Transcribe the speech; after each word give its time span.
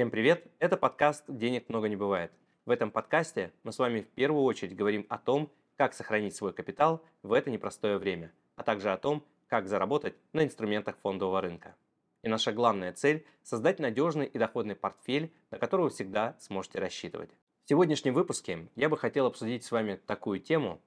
Всем 0.00 0.10
привет! 0.10 0.50
Это 0.60 0.78
подкаст 0.78 1.24
«Денег 1.28 1.68
много 1.68 1.86
не 1.86 1.94
бывает». 1.94 2.32
В 2.64 2.70
этом 2.70 2.90
подкасте 2.90 3.52
мы 3.64 3.70
с 3.70 3.78
вами 3.78 4.00
в 4.00 4.08
первую 4.08 4.44
очередь 4.44 4.74
говорим 4.74 5.04
о 5.10 5.18
том, 5.18 5.52
как 5.76 5.92
сохранить 5.92 6.34
свой 6.34 6.54
капитал 6.54 7.04
в 7.22 7.34
это 7.34 7.50
непростое 7.50 7.98
время, 7.98 8.32
а 8.56 8.62
также 8.62 8.90
о 8.92 8.96
том, 8.96 9.22
как 9.46 9.68
заработать 9.68 10.14
на 10.32 10.42
инструментах 10.42 10.96
фондового 11.02 11.42
рынка. 11.42 11.76
И 12.22 12.30
наша 12.30 12.50
главная 12.50 12.94
цель– 12.94 13.26
создать 13.42 13.78
надежный 13.78 14.24
и 14.24 14.38
доходный 14.38 14.74
портфель, 14.74 15.34
на 15.50 15.58
который 15.58 15.82
вы 15.82 15.90
всегда 15.90 16.34
сможете 16.40 16.78
рассчитывать. 16.78 17.36
В 17.66 17.68
сегодняшнем 17.68 18.14
выпуске 18.14 18.68
я 18.76 18.88
бы 18.88 18.96
хотел 18.96 19.26
обсудить 19.26 19.64
с 19.64 19.70
вами 19.70 20.00
такую 20.06 20.40
тему, 20.40 20.80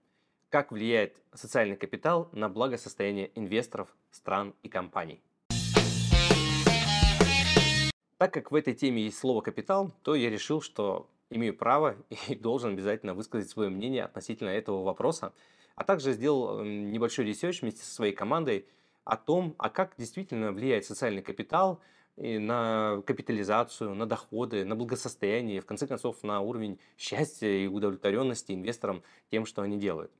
как 0.50 0.72
влияет 0.72 1.16
социальный 1.36 1.78
капитал 1.78 2.30
на 2.32 2.50
благосостояние 2.50 3.30
инвесторов, 3.36 3.96
стран 4.10 4.56
и 4.64 4.70
компаний. 4.70 5.22
Так 8.24 8.34
как 8.34 8.52
в 8.52 8.56
этой 8.56 8.74
теме 8.74 9.02
есть 9.02 9.18
слово 9.18 9.42
«капитал», 9.42 9.92
то 10.02 10.16
я 10.16 10.30
решил, 10.30 10.62
что 10.62 11.10
имею 11.30 11.54
право 11.58 11.98
и 12.30 12.36
должен 12.36 12.72
обязательно 12.72 13.14
высказать 13.14 13.50
свое 13.50 13.70
мнение 13.70 14.06
относительно 14.06 14.48
этого 14.48 14.82
вопроса, 14.82 15.34
а 15.76 15.84
также 15.84 16.14
сделал 16.14 16.64
небольшой 16.64 17.26
research 17.26 17.62
вместе 17.62 17.84
со 17.84 17.94
своей 17.94 18.14
командой 18.14 18.66
о 19.04 19.18
том, 19.18 19.56
а 19.58 19.70
как 19.70 19.96
действительно 19.98 20.54
влияет 20.54 20.86
социальный 20.86 21.22
капитал 21.22 21.82
на 22.16 23.04
капитализацию, 23.06 23.94
на 23.94 24.06
доходы, 24.06 24.64
на 24.64 24.78
благосостояние, 24.78 25.60
в 25.60 25.66
конце 25.66 25.86
концов, 25.86 26.24
на 26.24 26.40
уровень 26.40 26.80
счастья 26.98 27.50
и 27.50 27.68
удовлетворенности 27.68 28.54
инвесторам 28.54 29.04
тем, 29.32 29.46
что 29.46 29.64
они 29.64 29.78
делают. 29.78 30.14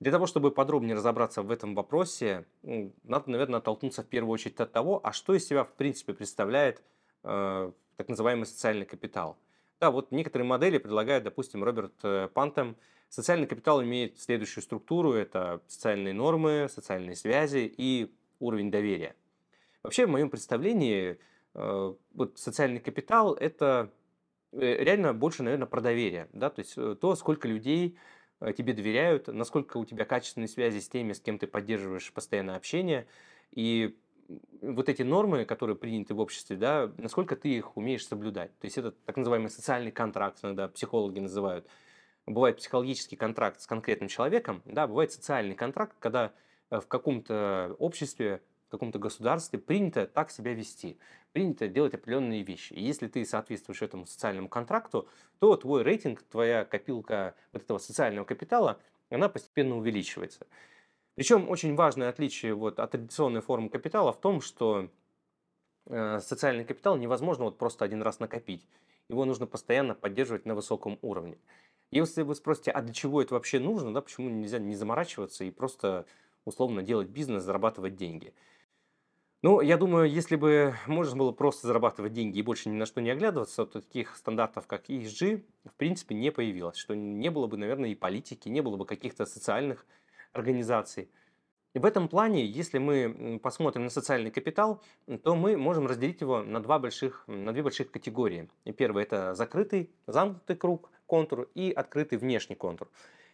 Для 0.00 0.12
того, 0.12 0.26
чтобы 0.26 0.50
подробнее 0.50 0.94
разобраться 0.94 1.40
в 1.40 1.50
этом 1.50 1.74
вопросе, 1.74 2.44
надо, 2.62 3.30
наверное, 3.30 3.60
оттолкнуться 3.60 4.02
в 4.02 4.06
первую 4.06 4.34
очередь 4.34 4.60
от 4.60 4.70
того, 4.70 5.00
а 5.02 5.12
что 5.12 5.32
из 5.32 5.48
себя 5.48 5.64
в 5.64 5.72
принципе 5.72 6.12
представляет 6.12 6.82
Э, 7.26 7.72
так 7.96 8.08
называемый 8.08 8.46
социальный 8.46 8.86
капитал. 8.86 9.36
Да, 9.80 9.90
вот 9.90 10.12
некоторые 10.12 10.46
модели 10.46 10.78
предлагают, 10.78 11.24
допустим, 11.24 11.64
Роберт 11.64 11.94
э, 12.04 12.28
Пантем. 12.32 12.76
Социальный 13.08 13.46
капитал 13.46 13.82
имеет 13.82 14.20
следующую 14.20 14.62
структуру. 14.62 15.12
Это 15.12 15.60
социальные 15.66 16.14
нормы, 16.14 16.68
социальные 16.70 17.16
связи 17.16 17.72
и 17.76 18.14
уровень 18.38 18.70
доверия. 18.70 19.16
Вообще, 19.82 20.06
в 20.06 20.10
моем 20.10 20.30
представлении, 20.30 21.18
э, 21.54 21.94
вот 22.14 22.38
социальный 22.38 22.80
капитал– 22.80 23.34
это 23.40 23.90
реально 24.52 25.12
больше, 25.12 25.42
наверное, 25.42 25.66
про 25.66 25.80
доверие. 25.80 26.28
Да? 26.32 26.48
То 26.50 26.60
есть 26.60 26.74
то, 27.00 27.16
сколько 27.16 27.48
людей 27.48 27.98
тебе 28.56 28.72
доверяют, 28.72 29.26
насколько 29.26 29.76
у 29.78 29.84
тебя 29.84 30.04
качественные 30.04 30.48
связи 30.48 30.78
с 30.78 30.88
теми, 30.88 31.12
с 31.12 31.20
кем 31.20 31.38
ты 31.38 31.46
поддерживаешь 31.46 32.12
постоянное 32.12 32.56
общение. 32.56 33.06
И 33.50 33.98
вот 34.62 34.88
эти 34.88 35.02
нормы, 35.02 35.44
которые 35.44 35.76
приняты 35.76 36.14
в 36.14 36.20
обществе, 36.20 36.56
да, 36.56 36.90
насколько 36.98 37.36
ты 37.36 37.48
их 37.48 37.76
умеешь 37.76 38.06
соблюдать. 38.06 38.56
То 38.58 38.64
есть 38.64 38.78
это 38.78 38.92
так 38.92 39.16
называемый 39.16 39.50
социальный 39.50 39.92
контракт, 39.92 40.38
иногда 40.42 40.68
психологи 40.68 41.20
называют. 41.20 41.66
Бывает 42.26 42.56
психологический 42.56 43.16
контракт 43.16 43.60
с 43.60 43.66
конкретным 43.66 44.08
человеком, 44.08 44.62
да, 44.64 44.86
бывает 44.86 45.12
социальный 45.12 45.54
контракт, 45.54 45.96
когда 46.00 46.32
э, 46.70 46.80
в 46.80 46.88
каком-то 46.88 47.76
обществе, 47.78 48.42
в 48.66 48.70
каком-то 48.72 48.98
государстве 48.98 49.60
принято 49.60 50.08
так 50.08 50.32
себя 50.32 50.52
вести, 50.52 50.98
принято 51.32 51.68
делать 51.68 51.94
определенные 51.94 52.42
вещи. 52.42 52.72
И 52.72 52.82
если 52.82 53.06
ты 53.06 53.24
соответствуешь 53.24 53.82
этому 53.82 54.06
социальному 54.06 54.48
контракту, 54.48 55.08
то 55.38 55.56
твой 55.56 55.82
рейтинг, 55.82 56.22
твоя 56.22 56.64
копилка 56.64 57.36
вот 57.52 57.62
этого 57.62 57.78
социального 57.78 58.24
капитала, 58.24 58.80
она 59.08 59.28
постепенно 59.28 59.76
увеличивается. 59.76 60.48
Причем 61.16 61.48
очень 61.48 61.74
важное 61.74 62.10
отличие 62.10 62.54
вот 62.54 62.78
от 62.78 62.90
традиционной 62.92 63.40
формы 63.40 63.70
капитала 63.70 64.12
в 64.12 64.20
том, 64.20 64.42
что 64.42 64.90
э, 65.86 66.20
социальный 66.20 66.64
капитал 66.64 66.96
невозможно 66.96 67.44
вот 67.44 67.56
просто 67.58 67.84
один 67.86 68.02
раз 68.02 68.20
накопить. 68.20 68.68
Его 69.08 69.24
нужно 69.24 69.46
постоянно 69.46 69.94
поддерживать 69.94 70.44
на 70.44 70.54
высоком 70.54 70.98
уровне. 71.00 71.38
Если 71.90 72.22
вы 72.22 72.34
спросите, 72.34 72.70
а 72.70 72.82
для 72.82 72.92
чего 72.92 73.22
это 73.22 73.34
вообще 73.34 73.58
нужно, 73.58 73.94
да, 73.94 74.02
почему 74.02 74.28
нельзя 74.28 74.58
не 74.58 74.74
заморачиваться 74.74 75.44
и 75.44 75.50
просто 75.50 76.04
условно 76.44 76.82
делать 76.82 77.08
бизнес, 77.08 77.44
зарабатывать 77.44 77.96
деньги? 77.96 78.34
Ну, 79.42 79.60
я 79.62 79.78
думаю, 79.78 80.10
если 80.10 80.36
бы 80.36 80.74
можно 80.86 81.16
было 81.16 81.32
просто 81.32 81.66
зарабатывать 81.66 82.12
деньги 82.12 82.40
и 82.40 82.42
больше 82.42 82.68
ни 82.68 82.74
на 82.74 82.84
что 82.84 83.00
не 83.00 83.10
оглядываться, 83.10 83.64
то 83.64 83.80
таких 83.80 84.16
стандартов, 84.16 84.66
как 84.66 84.90
ESG, 84.90 85.44
в 85.64 85.74
принципе, 85.74 86.14
не 86.14 86.30
появилось. 86.30 86.76
Что 86.76 86.94
не 86.94 87.30
было 87.30 87.46
бы, 87.46 87.56
наверное, 87.56 87.90
и 87.90 87.94
политики, 87.94 88.48
не 88.48 88.60
было 88.60 88.76
бы 88.76 88.84
каких-то 88.84 89.24
социальных 89.24 89.86
организаций. 90.36 91.08
И 91.76 91.78
в 91.78 91.84
этом 91.84 92.08
плане, 92.08 92.46
если 92.46 92.78
мы 92.78 93.38
посмотрим 93.42 93.84
на 93.84 93.90
социальный 93.90 94.30
капитал, 94.30 94.82
то 95.22 95.34
мы 95.34 95.58
можем 95.58 95.86
разделить 95.86 96.22
его 96.22 96.42
на, 96.42 96.62
два 96.62 96.78
больших, 96.78 97.24
на 97.26 97.52
две 97.52 97.62
больших 97.62 97.90
категории. 97.90 98.48
И 98.64 98.72
первое– 98.72 99.02
это 99.04 99.34
закрытый, 99.34 99.90
замкнутый 100.06 100.56
круг, 100.56 100.90
контур 101.04 101.50
и 101.54 101.70
открытый 101.70 102.16
внешний 102.16 102.56
контур. 102.56 102.88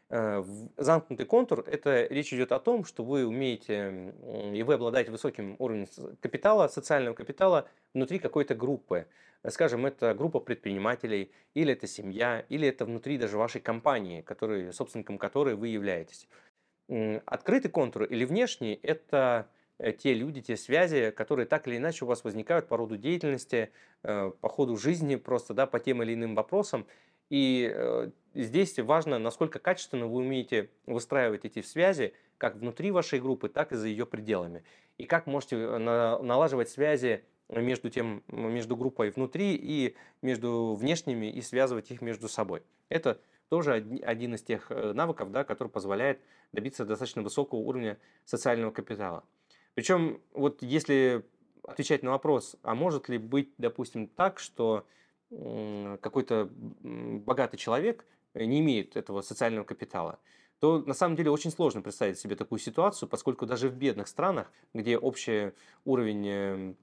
Э, 0.09 0.43
замкнутый 0.77 1.25
контур– 1.25 1.65
это 1.69 2.07
речь 2.07 2.35
идет 2.35 2.51
о 2.51 2.59
том, 2.59 2.85
что 2.85 3.05
вы 3.05 3.25
умеете 3.25 4.13
и 4.53 4.63
вы 4.65 4.75
обладаете 4.75 5.13
высоким 5.13 5.55
уровнем 5.61 5.87
капитала, 6.21 6.67
социального 6.67 7.15
капитала 7.15 7.69
внутри 7.95 8.19
какой-то 8.19 8.57
группы. 8.57 9.07
Скажем, 9.49 9.87
это 9.87 10.15
группа 10.15 10.39
предпринимателей, 10.41 11.31
или 11.55 11.73
это 11.73 11.87
семья, 11.87 12.45
или 12.49 12.67
это 12.67 12.85
внутри 12.85 13.19
даже 13.19 13.39
вашей 13.39 13.61
компании, 13.61 14.21
который, 14.21 14.73
собственником 14.73 15.17
которой 15.19 15.55
вы 15.55 15.69
являетесь. 15.69 16.29
Открытый 16.89 17.71
контур 17.71 18.05
или 18.05 18.25
внешний– 18.25 18.79
это 18.83 19.49
э, 19.79 19.93
те 19.93 20.15
люди, 20.15 20.43
те 20.43 20.57
связи, 20.57 21.11
которые 21.11 21.47
так 21.47 21.67
или 21.69 21.77
иначе 21.77 22.05
у 22.05 22.09
вас 22.09 22.25
возникают 22.25 22.69
по 22.69 22.77
роду 22.77 22.97
деятельности, 22.97 23.71
э, 24.03 24.33
по 24.41 24.49
ходу 24.49 24.77
жизни, 24.77 25.17
просто 25.17 25.55
да, 25.55 25.67
по 25.67 25.79
тем 25.81 26.03
или 26.03 26.15
иным 26.15 26.35
вопросам. 26.35 26.87
И 27.31 27.73
э, 27.73 28.11
здесь 28.35 28.79
важно, 28.79 29.19
насколько 29.19 29.59
качественно 29.59 30.07
вы 30.07 30.19
умеете 30.19 30.71
выстраивать 30.87 31.45
эти 31.45 31.63
связи, 31.63 32.13
как 32.37 32.57
внутри 32.57 32.91
вашей 32.91 33.21
группы, 33.21 33.49
так 33.49 33.73
и 33.73 33.77
за 33.77 33.89
ее 33.89 34.05
пределами. 34.05 34.65
И 34.99 35.05
как 35.05 35.27
можете 35.27 35.57
налаживать 35.79 36.69
связи 36.69 37.25
между, 37.49 37.91
тем, 37.91 38.23
между 38.29 38.77
группой 38.77 39.11
внутри 39.11 39.55
и 39.55 39.95
между 40.23 40.75
внешними 40.75 41.27
и 41.27 41.41
связывать 41.43 41.91
их 41.91 42.01
между 42.03 42.29
собой. 42.29 42.63
Это 42.89 43.21
тоже 43.53 43.75
один 43.75 44.35
из 44.35 44.43
тех 44.43 44.71
э, 44.71 44.95
навыков, 44.95 45.31
да, 45.31 45.45
который 45.45 45.69
позволяет 45.69 46.23
добиться 46.53 46.87
достаточно 46.87 47.21
высокого 47.21 47.59
уровня 47.59 47.99
социального 48.25 48.71
капитала. 48.71 49.25
Причем, 49.75 50.23
вот 50.33 50.63
если 50.63 51.23
отвечать 51.63 52.03
на 52.03 52.13
вопрос, 52.13 52.57
а 52.63 52.75
может 52.75 53.11
ли 53.11 53.19
быть, 53.19 53.51
допустим, 53.59 54.07
так, 54.07 54.39
что 54.39 54.87
какой-то 55.29 56.49
богатый 56.51 57.59
человек 57.59 58.07
не 58.33 58.61
имеет 58.61 58.97
этого 58.97 59.21
социального 59.21 59.65
капитала, 59.65 60.19
то 60.59 60.79
на 60.79 60.95
самом 60.95 61.17
деле 61.17 61.31
очень 61.31 61.51
сложно 61.51 61.83
представить 61.83 62.19
себе 62.19 62.37
такую 62.37 62.59
ситуацию, 62.59 63.07
поскольку 63.07 63.45
даже 63.45 63.69
в 63.69 63.75
бедных 63.75 64.09
странах, 64.09 64.51
где 64.73 64.97
общий 64.97 65.53
уровень 65.85 66.27
э, 66.27 66.75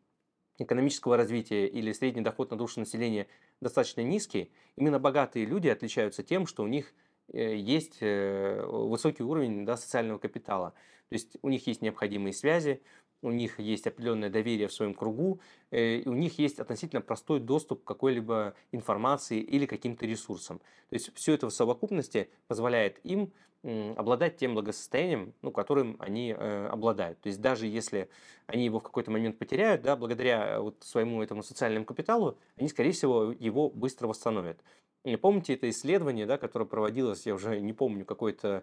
экономического 0.64 1.18
развития 1.18 1.68
или 1.68 1.92
средний 1.92 2.22
доход 2.22 2.52
на 2.52 2.58
душу 2.58 2.80
населения 2.80 3.28
достаточно 3.62 4.02
низкий, 4.02 4.52
именно 4.75 5.00
богатые 5.00 5.46
люди 5.46 5.68
отличаются 5.68 6.24
тем, 6.24 6.47
что 6.47 6.64
у 6.64 6.68
них 6.68 6.94
э, 7.31 7.56
есть 7.56 7.97
э, 8.02 8.66
высокий 8.66 9.24
уровень 9.24 9.66
да, 9.66 9.78
социального 9.78 10.19
капитала. 10.19 10.74
То 11.09 11.16
есть 11.16 11.38
у 11.42 11.50
них 11.50 11.66
есть 11.68 11.81
необходимые 11.81 12.34
связи, 12.34 12.81
у 13.22 13.31
них 13.31 13.59
есть 13.59 13.88
определенное 13.88 14.30
доверие 14.30 14.68
в 14.68 14.74
своем 14.74 14.94
кругу, 14.94 15.40
э, 15.72 15.97
и 15.97 16.07
у 16.07 16.13
них 16.13 16.40
есть 16.40 16.59
относительно 16.59 17.02
простой 17.02 17.40
доступ 17.40 17.84
к 17.84 17.88
какой-либо 17.88 18.53
информации 18.72 19.40
или 19.40 19.66
каким-то 19.66 20.06
ресурсам. 20.06 20.59
То 20.90 20.96
есть 20.96 21.12
все 21.16 21.34
это 21.34 21.47
в 21.47 21.54
совокупности 21.54 22.30
позволяет 22.48 23.00
им 23.04 23.31
обладать 23.62 24.38
тем 24.38 24.54
благосостоянием, 24.54 25.33
ну, 25.42 25.51
которым 25.51 25.98
они 26.00 26.33
э, 26.38 26.68
обладают. 26.68 27.19
То 27.19 27.27
есть 27.27 27.42
даже 27.42 27.68
если 27.68 28.10
они 28.48 28.63
его 28.63 28.80
в 28.80 28.83
какой-то 28.83 29.12
момент 29.12 29.38
потеряют, 29.38 29.81
да, 29.81 29.98
благодаря 29.98 30.62
вот 30.62 30.77
своему 30.80 31.22
этому 31.22 31.44
социальному 31.44 31.86
капиталу, 31.86 32.38
они, 32.56 32.69
скорее 32.69 32.94
всего, 32.94 33.33
его 33.38 33.69
быстро 33.69 34.07
восстановят. 34.07 34.62
И 35.04 35.18
помните 35.18 35.56
это 35.56 35.69
исследование, 35.69 36.25
да, 36.25 36.38
которое 36.38 36.65
проводилось, 36.65 37.25
я 37.25 37.33
уже 37.33 37.60
не 37.60 37.74
помню, 37.74 38.06
какой-то 38.06 38.48
Э, 38.50 38.62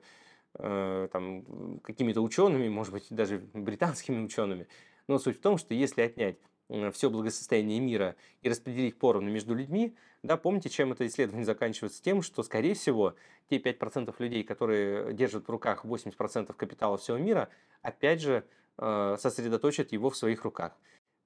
там, 0.59 1.81
какими-то 1.81 2.21
учеными, 2.23 2.69
может 2.69 2.93
быть, 2.93 3.07
даже 3.11 3.39
британскими 3.55 4.25
учеными. 4.25 4.67
Но 5.09 5.19
суть 5.19 5.39
в 5.39 5.41
том, 5.41 5.59
что 5.59 5.75
если 5.75 6.03
отнять 6.03 6.39
э, 6.69 6.91
все 6.91 7.11
благосостояние 7.11 7.81
мира 7.81 8.17
и 8.43 8.49
распределить 8.49 8.99
поровну 8.99 9.31
между 9.31 9.55
людьми, 9.55 9.95
да, 10.23 10.37
помните, 10.37 10.69
чем 10.69 10.93
это 10.93 11.07
исследование 11.07 11.45
заканчивается? 11.45 12.03
Тем, 12.03 12.23
что, 12.23 12.43
скорее 12.43 12.75
всего, 12.75 13.15
те 13.49 13.59
5% 13.59 14.15
людей, 14.19 14.43
которые 14.43 15.13
держат 15.13 15.47
в 15.47 15.51
руках 15.51 15.85
80% 15.85 16.53
капитала 16.55 16.97
всего 16.97 17.17
мира, 17.19 17.49
опять 17.83 18.21
же, 18.21 18.45
э, 18.79 19.17
сосредоточат 19.19 19.93
его 19.93 20.11
в 20.11 20.17
своих 20.17 20.43
руках. 20.45 20.77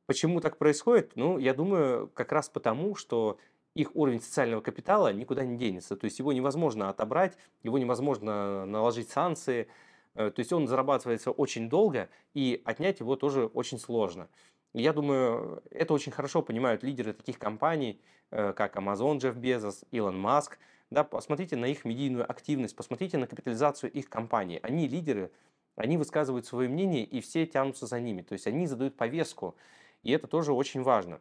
Почему 0.06 0.41
так 0.41 0.59
происходит? 0.59 1.12
Ну, 1.15 1.38
я 1.38 1.55
думаю, 1.55 2.09
как 2.09 2.33
раз 2.33 2.49
потому, 2.49 2.97
что 2.97 3.38
их 3.75 3.95
уровень 3.95 4.21
социального 4.21 4.61
капитала 4.61 5.13
никуда 5.13 5.45
не 5.45 5.57
денется. 5.57 5.97
То 5.97 6.05
есть 6.05 6.19
его 6.19 6.33
невозможно 6.33 6.89
отобрать, 6.89 7.37
его 7.63 7.79
невозможно 7.79 8.67
наложить 8.67 9.11
санкции. 9.11 9.69
Э, 10.15 10.31
то 10.31 10.41
есть 10.41 10.53
он 10.53 10.67
зарабатывается 10.67 11.31
очень 11.31 11.69
долго, 11.69 12.09
и 12.35 12.61
отнять 12.65 13.01
его 13.01 13.17
тоже 13.17 13.47
очень 13.47 13.79
сложно. 13.79 14.29
Я 14.73 14.93
думаю, 14.93 15.63
это 15.71 15.95
очень 15.95 16.13
хорошо 16.13 16.43
понимают 16.43 16.83
лидеры 16.83 17.13
таких 17.13 17.39
компаний, 17.39 18.01
э, 18.31 18.53
как 18.53 18.77
Amazon, 18.77 19.19
Джефф 19.19 19.37
Безос, 19.37 19.85
Илон 19.91 20.19
Маск. 20.19 20.59
Да, 20.91 21.05
посмотрите 21.05 21.57
на 21.57 21.67
их 21.67 21.85
медийную 21.85 22.29
активность, 22.29 22.75
посмотрите 22.75 23.19
на 23.19 23.29
капитализацию 23.29 23.93
их 23.93 24.09
компаний. 24.09 24.59
Они 24.63 24.89
лидеры, 24.89 25.31
они 25.77 25.97
высказывают 25.97 26.47
свое 26.47 26.69
мнение, 26.69 27.05
и 27.05 27.21
все 27.21 27.47
тянутся 27.47 27.87
за 27.87 28.01
ними. 28.01 28.23
То 28.23 28.33
есть 28.33 28.47
они 28.49 28.67
задают 28.67 28.97
повестку, 28.97 29.57
и 30.03 30.11
это 30.11 30.27
тоже 30.27 30.53
очень 30.53 30.83
важно. 30.83 31.21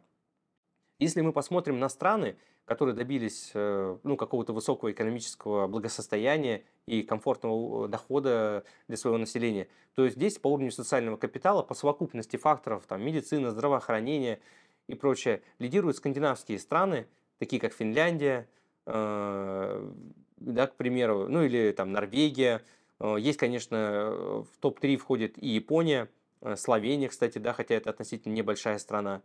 Если 1.00 1.22
мы 1.22 1.32
посмотрим 1.32 1.78
на 1.78 1.88
страны, 1.88 2.36
которые 2.66 2.94
добились 2.94 3.52
э, 3.54 3.96
ну, 4.02 4.16
какого-то 4.18 4.52
высокого 4.52 4.92
экономического 4.92 5.66
благосостояния 5.66 6.62
и 6.84 7.02
комфортного 7.02 7.88
дохода 7.88 8.64
для 8.86 8.98
своего 8.98 9.16
населения, 9.16 9.66
то 9.94 10.06
здесь 10.10 10.38
по 10.38 10.48
уровню 10.48 10.70
социального 10.70 11.16
капитала, 11.16 11.62
по 11.62 11.72
совокупности 11.72 12.36
факторов, 12.36 12.84
там, 12.86 13.02
медицина, 13.02 13.50
здравоохранение 13.50 14.40
и 14.88 14.94
прочее, 14.94 15.40
лидируют 15.58 15.96
скандинавские 15.96 16.58
страны, 16.58 17.06
такие 17.38 17.60
как 17.62 17.72
Финляндия, 17.72 18.46
э, 18.84 19.92
да, 20.36 20.66
к 20.66 20.76
примеру, 20.76 21.28
ну 21.28 21.42
или 21.42 21.72
там 21.72 21.92
Норвегия. 21.92 22.60
Э, 23.00 23.16
есть, 23.18 23.38
конечно, 23.38 24.42
в 24.42 24.58
топ-3 24.60 24.98
входит 24.98 25.42
и 25.42 25.48
Япония, 25.48 26.08
Словения, 26.56 27.08
кстати, 27.08 27.38
да, 27.38 27.52
хотя 27.52 27.74
это 27.74 27.90
относительно 27.90 28.32
небольшая 28.32 28.78
страна. 28.78 29.22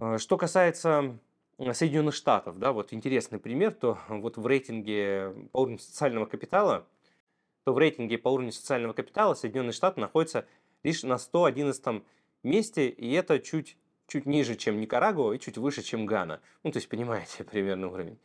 Э, 0.00 0.18
что 0.18 0.36
касается 0.36 1.18
Соединенных 1.72 2.14
Штатов, 2.14 2.58
да, 2.58 2.72
вот 2.72 2.92
интересный 2.92 3.38
пример, 3.38 3.72
то 3.72 3.98
вот 4.08 4.36
в 4.36 4.46
рейтинге 4.46 5.34
по 5.52 5.62
уровню 5.62 5.78
социального 5.78 6.26
капитала, 6.26 6.86
то 7.64 7.72
в 7.72 7.78
рейтинге 7.78 8.18
по 8.18 8.28
уровню 8.28 8.52
социального 8.52 8.92
капитала 8.92 9.34
Соединенные 9.34 9.72
Штаты 9.72 10.00
находятся 10.00 10.46
лишь 10.82 11.02
на 11.02 11.18
111 11.18 12.02
месте, 12.42 12.88
и 12.88 13.12
это 13.12 13.40
чуть, 13.40 13.76
чуть 14.06 14.26
ниже, 14.26 14.54
чем 14.54 14.80
Никарагуа, 14.80 15.32
и 15.32 15.40
чуть 15.40 15.58
выше, 15.58 15.82
чем 15.82 16.06
Гана. 16.06 16.40
Ну, 16.62 16.70
то 16.70 16.78
есть, 16.78 16.88
понимаете, 16.88 17.44
примерно 17.50 17.88
уровень. 17.88 18.18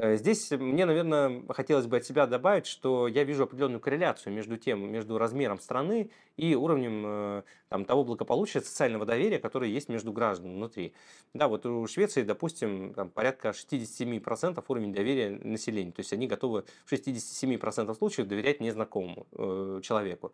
Э, 0.00 0.16
здесь 0.16 0.50
мне, 0.52 0.86
наверное, 0.86 1.42
хотелось 1.48 1.86
бы 1.86 1.96
от 1.96 2.04
себя 2.04 2.26
добавить, 2.26 2.66
что 2.66 3.08
я 3.08 3.24
вижу 3.24 3.42
определенную 3.42 3.80
корреляцию 3.80 4.32
между 4.32 4.56
тем, 4.56 4.92
между 4.92 5.18
размером 5.18 5.58
страны 5.58 6.10
и 6.36 6.54
уровнем 6.54 7.02
э, 7.04 7.42
там, 7.68 7.84
того 7.84 8.04
благополучия, 8.04 8.60
социального 8.60 9.04
доверия, 9.04 9.40
которое 9.40 9.70
есть 9.70 9.88
между 9.88 10.12
гражданами 10.12 10.54
внутри. 10.54 10.94
Да, 11.34 11.48
вот 11.48 11.66
у 11.66 11.84
Швеции, 11.88 12.22
допустим, 12.22 12.94
там, 12.94 13.10
порядка 13.10 13.48
67% 13.48 14.64
уровень 14.68 14.92
доверия 14.92 15.30
населения. 15.42 15.90
То 15.90 16.00
есть 16.00 16.12
они 16.12 16.28
готовы 16.28 16.64
в 16.84 16.92
67% 16.92 17.92
случаев 17.96 18.28
доверять 18.28 18.60
незнакомому 18.60 19.26
э, 19.32 19.80
человеку. 19.82 20.32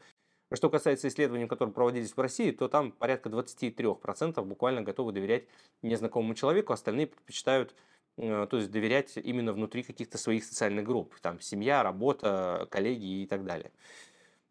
Что 0.52 0.68
касается 0.68 1.08
исследований, 1.08 1.46
которые 1.46 1.72
проводились 1.72 2.12
в 2.14 2.20
России, 2.20 2.50
то 2.50 2.68
там 2.68 2.92
порядка 2.92 3.30
23% 3.30 4.44
буквально 4.44 4.82
готовы 4.82 5.12
доверять 5.12 5.44
незнакомому 5.80 6.34
человеку, 6.34 6.74
остальные 6.74 7.06
предпочитают 7.06 7.74
то 8.16 8.48
есть 8.52 8.70
доверять 8.70 9.16
именно 9.16 9.52
внутри 9.52 9.82
каких-то 9.82 10.18
своих 10.18 10.44
социальных 10.44 10.84
групп, 10.84 11.14
там 11.20 11.40
семья, 11.40 11.82
работа, 11.82 12.68
коллеги 12.70 13.22
и 13.22 13.26
так 13.26 13.44
далее. 13.44 13.72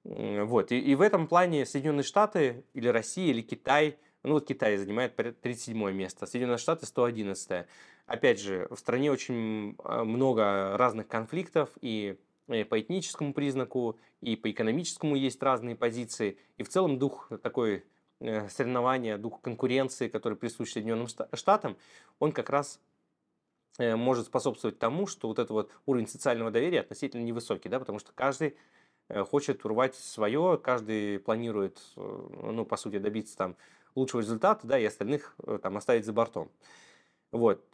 Вот. 0.03 0.71
И, 0.71 0.79
и 0.79 0.95
в 0.95 1.01
этом 1.01 1.27
плане 1.27 1.65
Соединенные 1.65 2.03
Штаты 2.03 2.65
или 2.73 2.87
Россия 2.89 3.29
или 3.29 3.41
Китай, 3.41 3.97
ну 4.23 4.33
вот 4.33 4.47
Китай 4.47 4.75
занимает 4.75 5.15
37 5.15 5.91
место, 5.91 6.25
Соединенные 6.25 6.57
Штаты 6.57 6.85
111. 6.85 7.65
Опять 8.05 8.41
же, 8.41 8.67
в 8.69 8.75
стране 8.75 9.11
очень 9.11 9.75
а, 9.81 10.03
много 10.03 10.75
разных 10.77 11.07
конфликтов 11.07 11.69
и 11.79 12.17
по 12.47 12.81
этническому 12.81 13.33
признаку, 13.33 13.97
и 14.19 14.35
по 14.35 14.51
экономическому 14.51 15.15
есть 15.15 15.41
разные 15.41 15.77
позиции. 15.77 16.37
И 16.57 16.63
в 16.63 16.69
целом 16.69 16.99
дух 16.99 17.31
такой 17.41 17.85
э, 18.19 18.49
соревнования, 18.49 19.17
дух 19.17 19.39
конкуренции, 19.39 20.09
который 20.09 20.37
присущ 20.37 20.73
Соединенным 20.73 21.07
Штатам, 21.07 21.77
он 22.19 22.33
как 22.33 22.49
раз 22.49 22.81
Э, 22.92 22.92
может 23.79 24.27
способствовать 24.27 24.77
тому, 24.77 25.07
что 25.07 25.27
вот 25.27 25.39
этот 25.39 25.51
вот 25.51 25.71
уровень 25.85 26.07
социального 26.07 26.51
доверия 26.51 26.81
относительно 26.81 27.23
невысокий, 27.23 27.69
да, 27.69 27.79
потому 27.79 27.99
что 27.99 28.11
каждый 28.13 28.55
э, 29.09 29.23
хочет 29.23 29.65
урвать 29.65 29.95
свое, 29.95 30.59
каждый 30.63 31.19
планирует, 31.19 31.81
э, 31.95 32.29
ну, 32.51 32.65
по 32.65 32.77
сути, 32.77 32.99
добиться 32.99 33.35
там 33.35 33.55
лучшего 33.95 34.21
результата, 34.21 34.65
да, 34.67 34.77
и 34.77 34.85
остальных 34.85 35.35
там 35.61 35.77
оставить 35.77 36.05
за 36.05 36.13
бортом. 36.13 36.51
Вот. 37.31 37.65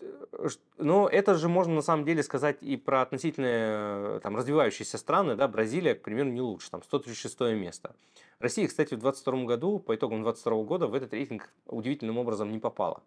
Но 0.78 1.10
это 1.10 1.36
же 1.36 1.50
можно 1.50 1.76
на 1.76 1.82
самом 1.82 2.06
деле 2.06 2.24
сказать 2.24 2.64
и 2.64 2.78
про 2.78 3.02
относительно 3.02 4.22
там, 4.24 4.38
развивающиеся 4.38 4.98
страны. 4.98 5.36
Да, 5.36 5.50
Бразилия, 5.50 5.96
к 5.96 6.02
примеру, 6.02 6.30
не 6.30 6.40
лучше, 6.40 6.72
там 6.72 6.82
136 6.82 7.42
место. 7.58 7.94
Россия, 8.40 8.70
кстати, 8.70 8.94
в 8.94 9.00
2022 9.00 9.44
году, 9.44 9.80
по 9.80 9.94
итогам 9.94 10.24
2022 10.24 10.64
года, 10.64 10.88
в 10.88 10.94
этот 10.94 11.14
рейтинг 11.14 11.50
удивительным 11.66 12.18
образом 12.18 12.54
не 12.54 12.60
попала. 12.60 13.04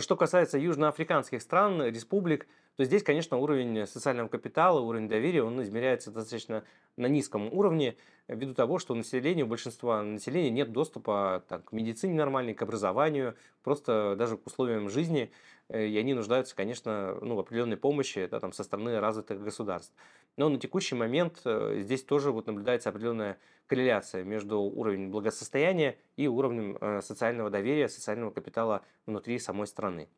Что 0.00 0.16
касается 0.16 0.58
южноафриканских 0.58 1.40
стран, 1.40 1.82
республик, 1.82 2.46
то 2.76 2.84
здесь, 2.84 3.02
конечно, 3.02 3.36
уровень 3.38 3.86
социального 3.86 4.28
капитала, 4.28 4.80
уровень 4.80 5.08
доверия, 5.08 5.42
он 5.42 5.62
измеряется 5.62 6.10
достаточно 6.10 6.64
на 6.96 7.06
низком 7.06 7.52
уровне, 7.52 7.96
ввиду 8.28 8.54
того, 8.54 8.78
что 8.78 8.94
у 8.94 8.96
населения, 8.96 9.44
у 9.44 9.46
большинства 9.46 10.02
населения 10.02 10.50
нет 10.50 10.72
доступа 10.72 11.44
так, 11.48 11.66
к 11.66 11.72
медицине 11.72 12.14
нормальной, 12.14 12.54
к 12.54 12.62
образованию, 12.62 13.36
просто 13.62 14.16
даже 14.18 14.36
к 14.36 14.46
условиям 14.46 14.90
жизни, 14.90 15.30
э, 15.68 15.86
и 15.86 15.96
они 15.98 16.14
нуждаются, 16.14 16.56
конечно, 16.56 17.18
ну, 17.22 17.36
в 17.36 17.40
определенной 17.40 17.76
помощи 17.76 18.26
да, 18.26 18.40
там, 18.40 18.52
со 18.52 18.64
стороны 18.64 18.98
развитых 18.98 19.42
государств. 19.42 19.94
Но 20.36 20.48
на 20.48 20.58
текущий 20.58 20.94
момент 20.94 21.40
э, 21.44 21.80
здесь 21.80 22.04
тоже 22.04 22.30
вот 22.30 22.46
наблюдается 22.46 22.90
определенная 22.90 23.38
корреляция 23.66 24.22
между 24.22 24.60
уровнем 24.60 25.10
благосостояния 25.10 25.98
и 26.16 26.28
уровнем 26.28 26.76
э, 26.80 27.00
социального 27.00 27.50
доверия, 27.50 27.88
социального 27.88 28.30
капитала 28.30 28.84
внутри 29.06 29.38
самой 29.38 29.66
страны. 29.66 30.08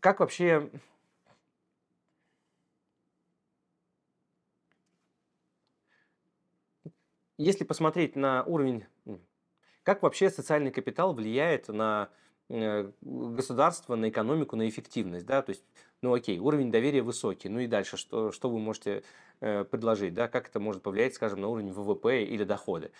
Как 0.00 0.20
вообще 0.20 0.70
если 7.38 7.64
посмотреть 7.64 8.16
на 8.16 8.42
уровень, 8.44 8.84
как 9.82 10.02
вообще 10.02 10.30
социальный 10.30 10.70
капитал 10.70 11.12
влияет 11.14 11.68
на 11.68 12.10
э, 12.48 12.90
государство, 13.00 13.96
на 13.96 14.08
экономику, 14.08 14.56
на 14.56 14.68
эффективность, 14.68 15.26
да, 15.26 15.42
то 15.42 15.50
есть, 15.50 15.64
ну 16.02 16.14
окей, 16.14 16.38
уровень 16.38 16.70
доверия 16.70 17.02
высокий, 17.02 17.48
ну 17.48 17.60
и 17.60 17.66
дальше, 17.66 17.96
что, 17.96 18.32
что 18.32 18.50
вы 18.50 18.58
можете 18.58 19.02
э, 19.40 19.64
предложить, 19.64 20.14
да, 20.14 20.28
как 20.28 20.48
это 20.48 20.60
может 20.60 20.82
повлиять, 20.82 21.14
скажем, 21.14 21.40
на 21.40 21.48
уровень 21.48 21.72
ВВП 21.72 22.22
или 22.22 22.44
доходы. 22.44 22.90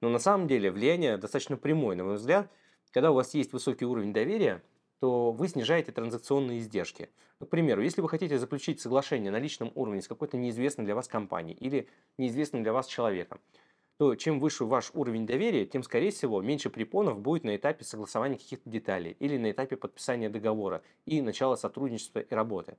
Но 0.00 0.08
на 0.08 0.18
самом 0.18 0.46
деле 0.46 0.70
влияние 0.70 1.16
достаточно 1.16 1.56
прямое, 1.56 1.96
на 1.96 2.04
мой 2.04 2.16
взгляд, 2.16 2.50
когда 2.92 3.10
у 3.10 3.14
вас 3.14 3.34
есть 3.34 3.52
высокий 3.52 3.84
уровень 3.84 4.12
доверия, 4.12 4.62
то 5.00 5.32
вы 5.32 5.48
снижаете 5.48 5.92
транзакционные 5.92 6.58
издержки. 6.58 7.10
Ну, 7.38 7.46
к 7.46 7.50
примеру, 7.50 7.82
если 7.82 8.00
вы 8.00 8.08
хотите 8.08 8.38
заключить 8.38 8.80
соглашение 8.80 9.30
на 9.30 9.38
личном 9.38 9.70
уровне 9.74 10.00
с 10.00 10.08
какой-то 10.08 10.38
неизвестной 10.38 10.84
для 10.84 10.94
вас 10.94 11.06
компанией 11.06 11.56
или 11.58 11.88
неизвестным 12.16 12.62
для 12.62 12.72
вас 12.72 12.86
человеком, 12.86 13.40
то 13.98 14.14
чем 14.14 14.40
выше 14.40 14.64
ваш 14.64 14.90
уровень 14.94 15.26
доверия, 15.26 15.64
тем, 15.64 15.82
скорее 15.82 16.10
всего, 16.10 16.42
меньше 16.42 16.68
препонов 16.68 17.20
будет 17.20 17.44
на 17.44 17.56
этапе 17.56 17.84
согласования 17.84 18.36
каких-то 18.36 18.68
деталей 18.68 19.16
или 19.20 19.38
на 19.38 19.50
этапе 19.50 19.76
подписания 19.76 20.28
договора 20.28 20.82
и 21.06 21.22
начала 21.22 21.56
сотрудничества 21.56 22.20
и 22.20 22.34
работы. 22.34 22.76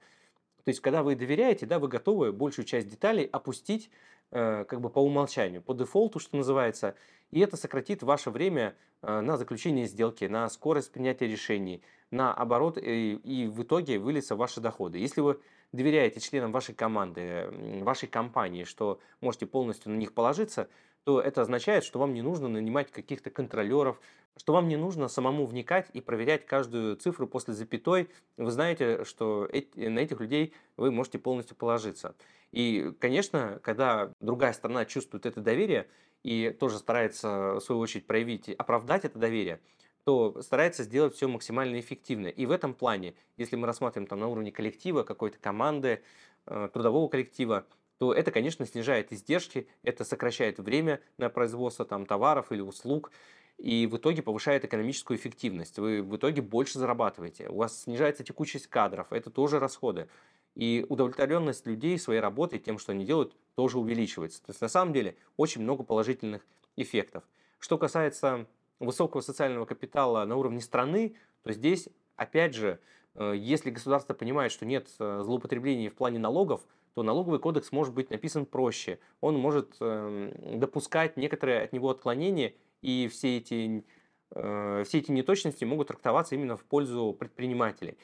То 0.63 0.69
есть, 0.69 0.81
когда 0.81 1.01
вы 1.01 1.15
доверяете, 1.15 1.65
да, 1.65 1.79
вы 1.79 1.87
готовы 1.87 2.31
большую 2.31 2.65
часть 2.65 2.89
деталей 2.89 3.25
опустить 3.31 3.89
э, 4.31 4.65
как 4.65 4.81
бы 4.81 4.89
по 4.89 4.99
умолчанию, 4.99 5.61
по 5.61 5.73
дефолту, 5.73 6.19
что 6.19 6.37
называется, 6.37 6.95
и 7.31 7.39
это 7.39 7.57
сократит 7.57 8.03
ваше 8.03 8.29
время 8.29 8.75
э, 9.01 9.21
на 9.21 9.37
заключение 9.37 9.87
сделки, 9.87 10.25
на 10.25 10.47
скорость 10.49 10.91
принятия 10.91 11.25
решений, 11.25 11.81
на 12.11 12.33
оборот, 12.33 12.77
и, 12.77 13.13
и 13.15 13.47
в 13.47 13.63
итоге 13.63 13.97
выльются 13.97 14.35
ваши 14.35 14.61
доходы. 14.61 14.99
Если 14.99 15.21
вы 15.21 15.39
доверяете 15.71 16.19
членам 16.19 16.51
вашей 16.51 16.75
команды, 16.75 17.49
вашей 17.81 18.07
компании, 18.07 18.63
что 18.63 18.99
можете 19.21 19.45
полностью 19.45 19.91
на 19.91 19.97
них 19.97 20.13
положиться, 20.13 20.69
то 21.07 21.21
это 21.21 21.41
означает, 21.41 21.85
что 21.85 21.99
вам 21.99 22.13
не 22.13 22.21
нужно 22.21 22.49
нанимать 22.49 22.91
каких-то 22.91 23.29
контролеров, 23.29 23.97
что 24.35 24.51
вам 24.51 24.67
не 24.67 24.75
нужно 24.75 25.07
самому 25.07 25.45
вникать 25.45 25.87
и 25.93 26.01
проверять 26.01 26.45
каждую 26.45 26.97
цифру 26.97 27.29
после 27.29 27.53
запятой. 27.53 28.09
Вы 28.35 28.51
знаете, 28.51 29.05
что 29.05 29.47
на 29.77 29.99
этих 29.99 30.19
людей 30.19 30.53
вы 30.75 30.91
можете 30.91 31.17
полностью 31.17 31.55
положиться. 31.55 32.13
И, 32.51 32.91
конечно, 32.99 33.61
когда 33.63 34.11
другая 34.19 34.51
сторона 34.51 34.83
чувствует 34.83 35.25
это 35.25 35.39
доверие 35.39 35.87
и 36.23 36.53
тоже 36.59 36.77
старается, 36.77 37.53
в 37.53 37.61
свою 37.61 37.79
очередь, 37.79 38.05
проявить, 38.05 38.49
оправдать 38.49 39.05
это 39.05 39.17
доверие, 39.17 39.61
то 40.03 40.41
старается 40.41 40.83
сделать 40.83 41.15
все 41.15 41.29
максимально 41.29 41.79
эффективно. 41.79 42.27
И 42.27 42.45
в 42.45 42.51
этом 42.51 42.73
плане, 42.73 43.13
если 43.37 43.55
мы 43.55 43.65
рассматриваем 43.65 44.09
там 44.09 44.19
на 44.19 44.27
уровне 44.27 44.51
коллектива, 44.51 45.03
какой-то 45.03 45.37
команды, 45.39 46.03
э, 46.47 46.67
трудового 46.73 47.07
коллектива, 47.07 47.65
то 47.97 48.13
это, 48.13 48.31
конечно, 48.31 48.65
снижает 48.65 49.11
издержки, 49.11 49.67
это 49.83 50.03
сокращает 50.03 50.59
время 50.59 51.01
на 51.17 51.29
производство 51.29 51.85
там, 51.85 52.05
товаров 52.05 52.51
или 52.51 52.61
услуг, 52.61 53.11
и 53.57 53.87
в 53.87 53.97
итоге 53.97 54.21
повышает 54.21 54.65
экономическую 54.65 55.17
эффективность. 55.17 55.79
Вы 55.79 56.03
в 56.03 56.15
итоге 56.15 56.41
больше 56.41 56.77
зарабатываете, 56.77 57.49
у 57.49 57.57
вас 57.57 57.83
снижается 57.83 58.23
текучесть 58.23 58.67
кадров, 58.67 59.11
это 59.11 59.29
тоже 59.31 59.59
расходы. 59.59 60.07
И 60.53 60.85
удовлетворенность 60.89 61.67
людей 61.67 61.99
своей 61.99 62.19
работой, 62.19 62.57
тем, 62.59 62.79
что 62.79 62.91
они 62.91 63.05
делают, 63.05 63.35
тоже 63.55 63.77
увеличивается. 63.77 64.41
То 64.43 64.51
есть 64.51 64.61
на 64.61 64.67
самом 64.67 64.91
деле 64.93 65.15
очень 65.35 65.61
много 65.61 65.83
положительных 65.83 66.45
эффектов. 66.75 67.23
Что 67.59 67.77
касается 67.77 68.47
высокого 68.79 69.21
социального 69.21 69.65
капитала 69.65 70.25
на 70.25 70.35
уровне 70.35 70.61
страны, 70.61 71.15
то 71.43 71.51
здесь, 71.51 71.89
опять 72.15 72.55
же, 72.55 72.79
э, 73.15 73.33
если 73.35 73.69
государство 73.69 74.13
понимает, 74.13 74.51
что 74.51 74.65
нет 74.65 74.87
э, 74.99 75.21
злоупотреблений 75.23 75.89
в 75.89 75.95
плане 75.95 76.19
налогов, 76.19 76.61
то 76.97 77.03
налоговый 77.03 77.37
кодекс 77.37 77.71
может 77.71 77.93
быть 77.93 78.09
написан 78.09 78.47
проще. 78.47 78.97
Он 79.21 79.37
может 79.37 79.75
эм, 79.81 80.59
допускать 80.59 81.15
некоторые 81.15 81.61
от 81.61 81.71
него 81.71 81.91
отклонения, 81.91 82.55
и 82.81 83.07
все 83.07 83.37
эти, 83.37 83.85
э, 84.31 84.83
все 84.83 84.97
эти 84.97 85.11
неточности 85.11 85.63
могут 85.63 85.89
трактоваться 85.89 86.33
именно 86.33 86.57
в 86.57 86.63
пользу 86.63 87.15
предпринимателей. 87.19 87.99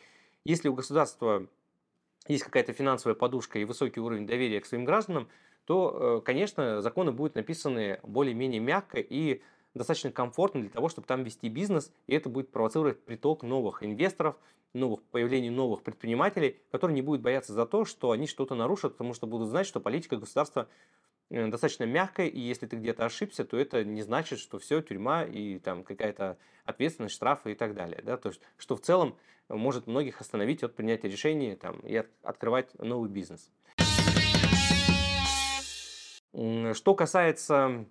Если 0.45 0.69
у 0.69 0.75
государства 0.75 1.47
есть 2.27 2.43
какая-то 2.43 2.73
финансовая 2.73 3.15
подушка 3.15 3.57
и 3.57 3.65
высокий 3.65 3.99
уровень 3.99 4.27
доверия 4.27 4.61
к 4.61 4.67
своим 4.67 4.85
гражданам, 4.85 5.27
то, 5.65 6.21
конечно, 6.23 6.83
законы 6.83 7.11
будут 7.11 7.33
написаны 7.33 7.99
более-менее 8.03 8.59
мягко 8.59 8.99
и 8.99 9.41
достаточно 9.73 10.11
комфортно 10.11 10.61
для 10.61 10.69
того, 10.69 10.87
чтобы 10.87 11.07
там 11.07 11.23
вести 11.23 11.49
бизнес, 11.49 11.91
и 12.05 12.13
это 12.13 12.29
будет 12.29 12.51
провоцировать 12.51 13.03
приток 13.03 13.41
новых 13.41 13.81
инвесторов, 13.81 14.35
новых, 14.73 15.03
появление 15.03 15.51
новых 15.51 15.83
предпринимателей, 15.83 16.59
которые 16.71 16.95
не 16.95 17.01
будут 17.01 17.21
бояться 17.21 17.53
за 17.53 17.65
то, 17.65 17.85
что 17.85 18.11
они 18.11 18.27
что-то 18.27 18.55
нарушат, 18.55 18.93
потому 18.93 19.13
что 19.13 19.27
будут 19.27 19.49
знать, 19.49 19.67
что 19.67 19.79
политика 19.79 20.17
государства 20.17 20.67
э, 21.29 21.47
достаточно 21.47 21.83
мягкая, 21.85 22.27
и 22.27 22.39
если 22.39 22.65
ты 22.65 22.75
где-то 22.75 23.05
ошибся, 23.05 23.45
то 23.45 23.57
это 23.57 23.83
не 23.83 24.01
значит, 24.01 24.39
что 24.39 24.59
все, 24.59 24.81
тюрьма 24.81 25.23
и 25.23 25.59
там 25.59 25.83
какая-то 25.83 26.37
ответственность, 26.65 27.15
штрафы 27.15 27.51
и 27.51 27.55
так 27.55 27.75
далее. 27.75 28.01
Да? 28.03 28.17
То 28.17 28.29
есть, 28.29 28.41
что 28.57 28.75
в 28.75 28.81
целом 28.81 29.15
может 29.49 29.87
многих 29.87 30.21
остановить 30.21 30.63
от 30.63 30.75
принятия 30.75 31.09
решений 31.09 31.55
там, 31.55 31.79
и 31.81 31.95
от, 31.95 32.07
открывать 32.23 32.73
новый 32.79 33.09
бизнес. 33.09 33.51
Что 36.73 36.95
касается 36.95 37.85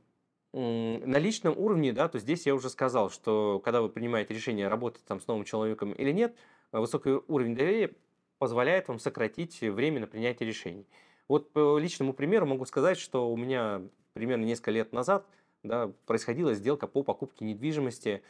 на 0.52 1.18
личном 1.18 1.56
уровне, 1.56 1.92
да, 1.92 2.08
то 2.08 2.18
здесь 2.18 2.44
я 2.44 2.54
уже 2.54 2.68
сказал, 2.68 3.08
что 3.10 3.60
когда 3.64 3.80
вы 3.80 3.88
принимаете 3.88 4.34
решение 4.34 4.68
работать 4.68 5.04
там 5.04 5.20
с 5.20 5.26
новым 5.26 5.44
человеком 5.44 5.92
или 5.92 6.12
нет, 6.12 6.36
высокий 6.80 7.20
уровень 7.28 7.54
доверия 7.54 7.94
позволяет 8.38 8.88
вам 8.88 8.98
сократить 8.98 9.60
время 9.60 10.00
на 10.00 10.06
принятие 10.06 10.48
решений. 10.48 10.86
Вот 11.28 11.52
по 11.52 11.78
личному 11.78 12.12
примеру 12.12 12.46
могу 12.46 12.64
сказать, 12.64 12.98
что 12.98 13.30
у 13.30 13.36
меня 13.36 13.82
примерно 14.14 14.44
несколько 14.44 14.70
лет 14.70 14.92
назад 14.92 15.26
да, 15.62 15.92
происходила 16.06 16.54
сделка 16.54 16.86
по 16.86 17.02
покупке 17.02 17.44
недвижимости 17.44 18.22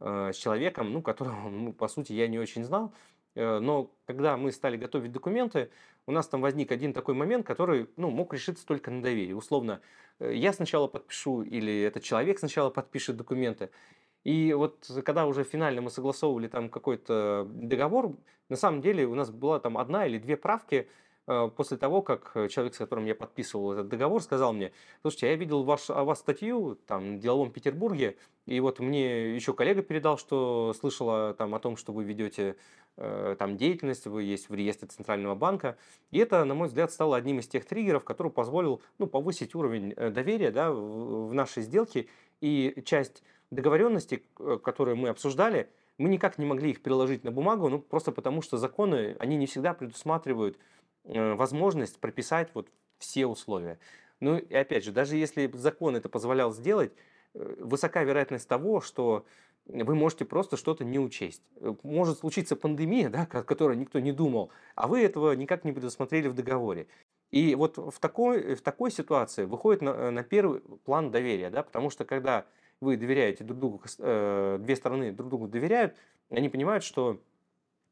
э, 0.00 0.30
с 0.32 0.36
человеком, 0.36 0.92
ну, 0.92 1.02
которого, 1.02 1.48
ну, 1.50 1.72
по 1.72 1.88
сути, 1.88 2.12
я 2.12 2.28
не 2.28 2.38
очень 2.38 2.64
знал. 2.64 2.92
Э, 3.34 3.58
но 3.58 3.90
когда 4.06 4.36
мы 4.36 4.52
стали 4.52 4.76
готовить 4.76 5.12
документы, 5.12 5.70
у 6.06 6.12
нас 6.12 6.28
там 6.28 6.40
возник 6.40 6.70
один 6.70 6.92
такой 6.92 7.14
момент, 7.14 7.46
который 7.46 7.88
ну, 7.96 8.10
мог 8.10 8.32
решиться 8.32 8.64
только 8.64 8.90
на 8.90 9.02
доверии. 9.02 9.32
Условно, 9.32 9.80
э, 10.18 10.32
я 10.34 10.52
сначала 10.52 10.86
подпишу 10.86 11.42
или 11.42 11.82
этот 11.82 12.02
человек 12.02 12.38
сначала 12.38 12.70
подпишет 12.70 13.16
документы. 13.16 13.70
И 14.26 14.52
вот 14.54 14.90
когда 15.04 15.24
уже 15.24 15.44
финально 15.44 15.82
мы 15.82 15.90
согласовывали 15.90 16.48
там 16.48 16.68
какой-то 16.68 17.46
договор, 17.48 18.16
на 18.48 18.56
самом 18.56 18.80
деле 18.80 19.06
у 19.06 19.14
нас 19.14 19.30
была 19.30 19.60
там 19.60 19.78
одна 19.78 20.04
или 20.04 20.18
две 20.18 20.36
правки, 20.36 20.88
Э, 21.28 21.50
после 21.54 21.76
того, 21.76 22.02
как 22.02 22.30
э, 22.34 22.48
человек, 22.48 22.74
с 22.74 22.78
которым 22.78 23.04
я 23.04 23.14
подписывал 23.14 23.72
этот 23.72 23.88
договор, 23.88 24.22
сказал 24.22 24.52
мне, 24.52 24.72
слушайте, 25.02 25.26
я 25.28 25.34
видел 25.34 25.64
ваш, 25.64 25.90
о 25.90 26.04
вас 26.04 26.20
статью 26.20 26.78
там, 26.86 27.16
в 27.16 27.20
деловом 27.20 27.50
Петербурге, 27.50 28.16
и 28.46 28.60
вот 28.60 28.78
мне 28.78 29.34
еще 29.34 29.52
коллега 29.52 29.82
передал, 29.82 30.18
что 30.18 30.72
слышала 30.78 31.34
там, 31.34 31.54
о 31.56 31.58
том, 31.58 31.76
что 31.76 31.92
вы 31.92 32.04
ведете 32.04 32.54
э, 32.96 33.34
там 33.40 33.56
деятельность, 33.56 34.06
вы 34.06 34.22
есть 34.22 34.48
в 34.48 34.54
реестре 34.54 34.86
Центрального 34.86 35.34
банка. 35.34 35.76
И 36.12 36.18
это, 36.18 36.44
на 36.44 36.54
мой 36.54 36.68
взгляд, 36.68 36.92
стало 36.92 37.16
одним 37.16 37.40
из 37.40 37.48
тех 37.48 37.64
триггеров, 37.64 38.04
который 38.04 38.30
позволил 38.30 38.80
ну, 38.98 39.08
повысить 39.08 39.56
уровень 39.56 39.94
доверия 39.94 40.52
да, 40.52 40.70
в, 40.70 41.28
в 41.28 41.34
нашей 41.34 41.64
сделке. 41.64 42.06
И 42.40 42.82
часть 42.84 43.24
договоренностей, 43.50 44.22
которые 44.62 44.94
мы 44.94 45.08
обсуждали, 45.08 45.68
мы 45.98 46.08
никак 46.08 46.38
не 46.38 46.46
могли 46.46 46.70
их 46.70 46.82
переложить 46.82 47.24
на 47.24 47.30
бумагу, 47.30 47.68
ну, 47.68 47.78
просто 47.78 48.12
потому 48.12 48.42
что 48.42 48.58
законы, 48.58 49.16
они 49.18 49.36
не 49.36 49.46
всегда 49.46 49.72
предусматривают 49.72 50.58
Э, 51.06 51.34
возможность 51.34 52.00
прописать 52.00 52.50
вот 52.54 52.68
все 52.98 53.26
условия. 53.26 53.78
Ну 54.20 54.38
и 54.38 54.54
опять 54.54 54.84
же, 54.84 54.92
даже 54.92 55.16
если 55.16 55.50
закон 55.54 55.94
это 55.94 56.08
позволял 56.08 56.52
сделать, 56.52 56.92
э, 57.34 57.56
высока 57.60 58.02
вероятность 58.02 58.48
того, 58.48 58.80
что 58.80 59.24
вы 59.66 59.94
можете 59.94 60.24
просто 60.24 60.56
что-то 60.56 60.84
не 60.84 60.98
учесть. 60.98 61.42
Э, 61.60 61.74
может 61.84 62.18
случиться 62.18 62.56
пандемия, 62.56 63.08
да, 63.08 63.22
о 63.30 63.42
которой 63.44 63.76
никто 63.76 64.00
не 64.00 64.12
думал, 64.12 64.50
а 64.74 64.88
вы 64.88 65.02
этого 65.02 65.32
никак 65.32 65.64
не 65.64 65.72
предусмотрели 65.72 66.26
в 66.28 66.34
договоре. 66.34 66.88
И 67.30 67.54
вот 67.54 67.76
в 67.76 67.98
такой, 68.00 68.56
в 68.56 68.62
такой 68.62 68.90
ситуации 68.90 69.44
выходит 69.44 69.82
на, 69.82 70.10
на 70.10 70.24
первый 70.24 70.60
план 70.84 71.10
доверия, 71.12 71.50
да, 71.50 71.62
потому 71.62 71.90
что 71.90 72.04
когда 72.04 72.46
вы 72.80 72.96
доверяете 72.96 73.44
друг 73.44 73.58
другу, 73.58 73.82
э, 73.98 74.58
две 74.60 74.76
стороны 74.76 75.12
друг 75.12 75.28
другу 75.28 75.48
доверяют, 75.48 75.96
они 76.30 76.48
понимают, 76.48 76.84
что 76.84 77.20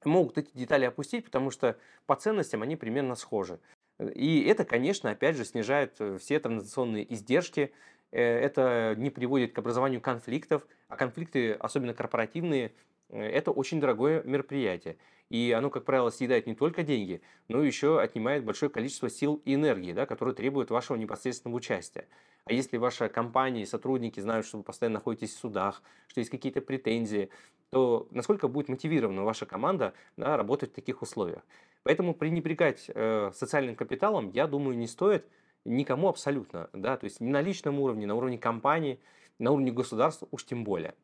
могут 0.04 0.38
эти 0.38 0.50
детали 0.54 0.84
опустить, 0.84 1.24
потому 1.24 1.50
что 1.50 1.76
по 2.06 2.16
ценностям 2.16 2.62
они 2.62 2.76
примерно 2.76 3.14
схожи. 3.14 3.58
И 3.98 4.44
это, 4.44 4.64
конечно, 4.64 5.10
опять 5.10 5.36
же 5.36 5.44
снижает 5.44 5.94
э, 6.00 6.18
все 6.18 6.40
транзакционные 6.40 7.12
издержки, 7.12 7.72
э, 8.10 8.20
это 8.20 8.94
не 8.96 9.10
приводит 9.10 9.52
к 9.52 9.58
образованию 9.58 10.00
конфликтов, 10.00 10.66
а 10.88 10.96
конфликты, 10.96 11.52
особенно 11.52 11.94
корпоративные, 11.94 12.66
э, 12.66 12.70
это 13.10 13.50
очень 13.50 13.80
дорогое 13.80 14.22
мероприятие. 14.22 14.96
И 15.30 15.52
оно, 15.56 15.70
как 15.70 15.84
правило, 15.84 16.10
съедает 16.10 16.46
не 16.46 16.54
только 16.54 16.82
деньги, 16.82 17.22
но 17.48 17.62
еще 17.62 18.00
отнимает 18.00 18.44
большое 18.44 18.70
количество 18.70 19.08
сил 19.08 19.40
и 19.44 19.54
энергии, 19.54 19.92
да, 19.92 20.06
которые 20.06 20.34
требуют 20.34 20.70
вашего 20.70 20.96
непосредственного 20.96 21.56
участия. 21.56 22.06
А 22.44 22.52
если 22.52 22.76
ваша 22.76 23.08
компания 23.08 23.62
и 23.62 23.66
сотрудники 23.66 24.20
знают, 24.20 24.46
что 24.46 24.58
вы 24.58 24.64
постоянно 24.64 24.98
находитесь 24.98 25.34
в 25.34 25.38
судах, 25.38 25.82
что 26.08 26.20
есть 26.20 26.30
какие-то 26.30 26.60
претензии, 26.60 27.30
то 27.70 28.06
насколько 28.10 28.48
будет 28.48 28.68
мотивирована 28.68 29.24
ваша 29.24 29.46
команда 29.46 29.94
да, 30.16 30.36
работать 30.36 30.72
в 30.72 30.74
таких 30.74 31.02
условиях. 31.02 31.42
Поэтому 31.82 32.14
пренебрегать 32.14 32.90
э, 32.94 33.32
социальным 33.34 33.76
капиталом, 33.76 34.30
я 34.30 34.46
думаю, 34.46 34.76
не 34.76 34.86
стоит 34.86 35.26
никому 35.64 36.08
абсолютно. 36.08 36.68
Да? 36.72 36.96
То 36.96 37.04
есть 37.04 37.20
ни 37.20 37.30
на 37.30 37.40
личном 37.40 37.80
уровне, 37.80 38.06
на 38.06 38.14
уровне 38.14 38.38
компании, 38.38 39.00
на 39.38 39.50
уровне 39.50 39.72
государства 39.72 40.28
уж 40.30 40.44
тем 40.44 40.64
более. 40.64 40.94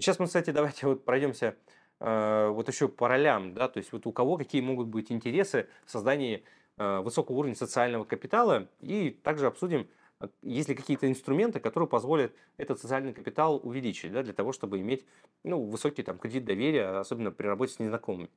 Сейчас 0.00 0.18
мы, 0.18 0.26
кстати, 0.26 0.50
давайте 0.50 0.86
вот 0.86 1.04
пройдемся 1.04 1.56
э, 2.00 2.48
вот 2.48 2.68
еще 2.68 2.88
по 2.88 3.06
ролям. 3.06 3.52
Да? 3.52 3.68
То 3.68 3.78
есть 3.78 3.92
вот 3.92 4.06
у 4.06 4.12
кого 4.12 4.38
какие 4.38 4.62
могут 4.62 4.88
быть 4.88 5.12
интересы 5.12 5.68
в 5.84 5.90
создании 5.90 6.42
э, 6.78 7.00
высокого 7.00 7.36
уровня 7.36 7.54
социального 7.54 8.04
капитала. 8.04 8.68
И 8.80 9.10
также 9.10 9.46
обсудим, 9.46 9.88
а, 10.18 10.30
есть 10.40 10.70
ли 10.70 10.74
какие-то 10.74 11.06
инструменты, 11.06 11.60
которые 11.60 11.86
позволят 11.86 12.32
этот 12.56 12.80
социальный 12.80 13.12
капитал 13.12 13.60
увеличить, 13.62 14.12
да, 14.12 14.22
для 14.22 14.32
того, 14.32 14.52
чтобы 14.52 14.80
иметь 14.80 15.04
ну, 15.44 15.62
высокий 15.64 16.02
там, 16.02 16.18
кредит 16.18 16.46
доверия, 16.46 16.98
особенно 16.98 17.30
при 17.30 17.46
работе 17.46 17.74
с 17.74 17.78
незнакомыми. 17.78 18.30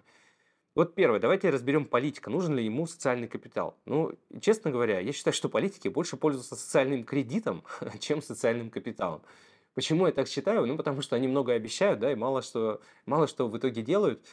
Вот 0.76 0.96
первое, 0.96 1.20
давайте 1.20 1.50
разберем 1.50 1.86
политика. 1.86 2.30
Нужен 2.30 2.56
ли 2.56 2.66
ему 2.66 2.88
социальный 2.88 3.30
капитал? 3.30 3.78
Ну, 3.86 4.12
честно 4.42 4.70
говоря, 4.70 5.00
я 5.00 5.14
считаю, 5.14 5.34
что 5.34 5.48
политики 5.48 5.88
больше 5.88 6.18
пользуются 6.18 6.56
социальным 6.56 7.06
кредитом, 7.06 7.64
чем 8.00 8.22
социальным 8.22 8.70
капиталом. 8.70 9.22
Почему 9.74 10.06
я 10.06 10.12
так 10.12 10.28
считаю? 10.28 10.66
Ну, 10.66 10.78
потому 10.78 11.02
что 11.02 11.16
они 11.16 11.28
много 11.28 11.54
обещают, 11.54 12.00
да, 12.00 12.12
и 12.12 12.16
мало 12.16 12.42
что, 12.42 12.82
мало 13.06 13.28
что 13.28 13.48
в 13.48 13.58
итоге 13.58 13.82
делают 13.82 14.24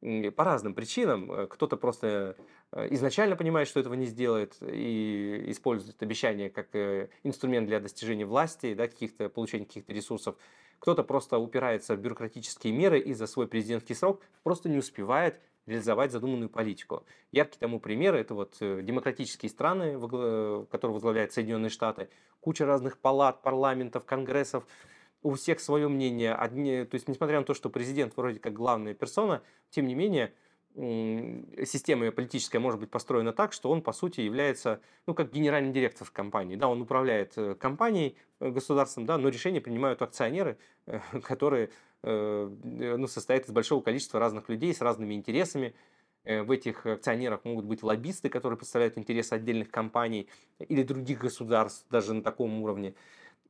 по 0.00 0.44
разным 0.44 0.74
причинам. 0.74 1.30
Э, 1.30 1.46
кто-то 1.46 1.76
просто 1.76 2.36
э, 2.72 2.88
изначально 2.94 3.36
понимает, 3.36 3.68
что 3.68 3.80
этого 3.80 3.94
не 3.94 4.06
сделает, 4.06 4.56
и 4.62 5.44
использует 5.48 6.02
обещание 6.02 6.50
как 6.50 6.74
э, 6.74 7.10
инструмент 7.22 7.66
для 7.66 7.80
достижения 7.80 8.24
власти, 8.24 8.74
да, 8.74 8.88
каких-то, 8.88 9.28
получения 9.28 9.66
каких-то 9.66 9.92
ресурсов. 9.92 10.36
Кто-то 10.78 11.04
просто 11.04 11.38
упирается 11.38 11.94
в 11.94 12.00
бюрократические 12.00 12.72
меры 12.72 12.98
и 12.98 13.12
за 13.12 13.26
свой 13.26 13.46
президентский 13.46 13.94
срок 13.94 14.22
просто 14.42 14.70
не 14.70 14.78
успевает 14.78 15.38
реализовать 15.66 16.12
задуманную 16.12 16.48
политику. 16.48 17.04
Яркий 17.32 17.58
тому 17.58 17.80
пример– 17.80 18.14
это 18.16 18.34
вот 18.34 18.56
демократические 18.60 19.50
страны, 19.50 19.94
которые 19.94 20.94
возглавляют 20.94 21.32
Соединенные 21.32 21.70
Штаты, 21.70 22.08
куча 22.40 22.66
разных 22.66 22.98
палат, 22.98 23.42
парламентов, 23.42 24.04
конгрессов, 24.04 24.64
у 25.22 25.34
всех 25.34 25.60
свое 25.60 25.88
мнение. 25.88 26.34
Одни, 26.34 26.84
то 26.84 26.94
есть, 26.94 27.08
несмотря 27.08 27.38
на 27.38 27.44
то, 27.44 27.54
что 27.54 27.68
президент 27.68 28.16
вроде 28.16 28.40
как 28.40 28.52
главная 28.52 28.94
персона, 28.94 29.42
тем 29.70 29.86
не 29.86 29.94
менее, 29.94 30.32
система 30.74 32.10
политическая 32.12 32.60
может 32.60 32.78
быть 32.80 32.90
построена 32.90 33.32
так, 33.32 33.52
что 33.52 33.70
он, 33.70 33.82
по 33.82 33.92
сути, 33.92 34.20
является, 34.20 34.80
ну, 35.06 35.14
как 35.14 35.32
генеральный 35.32 35.72
директор 35.72 36.08
компании. 36.10 36.56
Да, 36.56 36.68
он 36.68 36.80
управляет 36.80 37.36
э, 37.36 37.54
компанией, 37.56 38.16
э, 38.38 38.50
государством, 38.50 39.04
да, 39.04 39.18
но 39.18 39.28
решения 39.28 39.60
принимают 39.60 40.00
акционеры, 40.00 40.58
э, 40.86 41.00
которые 41.24 41.70
ну, 42.02 43.06
состоят 43.06 43.46
из 43.46 43.52
большого 43.52 43.82
количества 43.82 44.20
разных 44.20 44.48
людей 44.48 44.74
с 44.74 44.80
разными 44.80 45.14
интересами. 45.14 45.74
В 46.24 46.50
этих 46.50 46.86
акционерах 46.86 47.44
могут 47.44 47.64
быть 47.64 47.82
лоббисты, 47.82 48.28
которые 48.28 48.56
представляют 48.56 48.98
интересы 48.98 49.34
отдельных 49.34 49.70
компаний 49.70 50.28
или 50.58 50.82
других 50.82 51.20
государств, 51.20 51.86
даже 51.90 52.14
на 52.14 52.22
таком 52.22 52.62
уровне. 52.62 52.94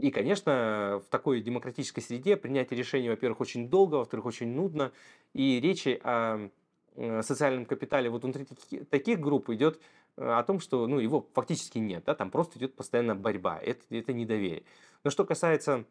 И, 0.01 0.11
конечно, 0.11 1.03
в 1.05 1.11
такой 1.11 1.43
демократической 1.43 2.01
среде 2.01 2.37
принятие 2.37 2.79
решений, 2.79 3.11
во-первых, 3.11 3.41
очень 3.41 3.69
долго, 3.69 3.97
во-вторых, 3.97 4.25
очень 4.25 4.49
нудно. 4.49 4.93
И 5.35 5.61
речи 5.61 6.01
о 6.03 6.49
э, 6.97 7.23
социальном 7.23 7.67
капитале 7.67 8.09
вот 8.09 8.23
внутри 8.23 8.47
таки- 8.47 8.85
таких 8.85 9.21
групп 9.21 9.51
идет 9.51 9.79
э, 10.17 10.25
о 10.25 10.43
том, 10.43 10.59
что 10.59 10.87
ну, 10.87 11.01
его 11.01 11.29
фактически 11.35 11.79
нет, 11.79 12.05
да, 12.07 12.15
там 12.15 12.31
просто 12.31 12.59
идет 12.59 12.75
постоянно 12.77 13.15
борьба, 13.15 13.59
это, 13.59 13.83
это 13.91 14.15
недоверие. 14.15 14.63
Но 15.05 15.11
что 15.11 15.27
касается 15.27 15.85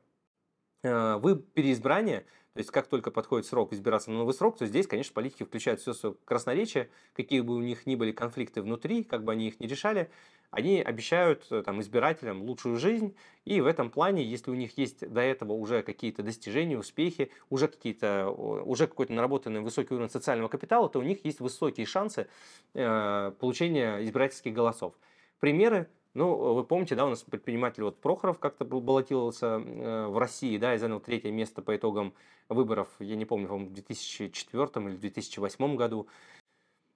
э, 0.81 1.15
вы 1.17 1.35
переизбрания, 1.35 2.25
то 2.59 2.61
есть 2.61 2.71
как 2.71 2.87
только 2.87 3.09
подходит 3.09 3.47
срок 3.47 3.71
избираться 3.71 4.11
на 4.11 4.17
новый 4.17 4.33
срок, 4.33 4.57
то 4.57 4.65
здесь, 4.65 4.85
конечно, 4.85 5.13
политики 5.13 5.43
включают 5.43 5.79
все 5.79 5.93
свое 5.93 6.15
красноречие, 6.25 6.89
какие 7.15 7.39
бы 7.39 7.55
у 7.55 7.61
них 7.61 7.85
ни 7.85 7.95
были 7.95 8.11
конфликты 8.11 8.61
внутри, 8.61 9.05
как 9.05 9.23
бы 9.23 9.31
они 9.31 9.47
их 9.47 9.61
не 9.61 9.67
решали, 9.67 10.11
они 10.51 10.81
обещают 10.81 11.47
э, 11.51 11.63
там, 11.63 11.79
избирателям 11.79 12.41
лучшую 12.41 12.75
жизнь, 12.75 13.15
и 13.45 13.61
в 13.61 13.65
этом 13.65 13.89
плане, 13.89 14.25
если 14.25 14.51
у 14.51 14.55
них 14.55 14.77
есть 14.77 15.09
до 15.09 15.21
этого 15.21 15.53
уже 15.53 15.83
какие-то 15.83 16.21
достижения, 16.21 16.77
успехи, 16.77 17.31
уже, 17.49 17.69
какие-то, 17.69 18.29
уже 18.29 18.87
какой-то 18.87 19.13
наработанный 19.13 19.61
высокий 19.61 19.93
уровень 19.93 20.09
социального 20.09 20.49
капитала, 20.49 20.89
то 20.89 20.99
у 20.99 21.03
них 21.03 21.23
есть 21.23 21.39
высокие 21.39 21.85
шансы 21.85 22.27
э, 22.73 23.31
получения 23.39 24.03
избирательских 24.03 24.51
голосов. 24.51 24.95
Примеры 25.39 25.87
ну, 26.13 26.53
вы 26.53 26.63
помните, 26.63 26.95
да, 26.95 27.05
у 27.05 27.09
нас 27.09 27.23
предприниматель 27.23 27.83
вот 27.83 28.01
Прохоров 28.01 28.39
как-то 28.39 28.65
баллотировался 28.65 29.61
э, 29.63 30.07
в 30.07 30.17
России, 30.17 30.57
да, 30.57 30.73
и 30.73 30.77
занял 30.77 30.99
третье 30.99 31.31
место 31.31 31.61
по 31.61 31.75
итогам 31.75 32.13
выборов, 32.49 32.89
я 32.99 33.15
не 33.15 33.25
помню, 33.25 33.47
по-моему, 33.47 33.69
в 33.69 33.73
2004 33.73 34.87
или 34.87 34.95
2008 34.95 35.75
году. 35.75 36.07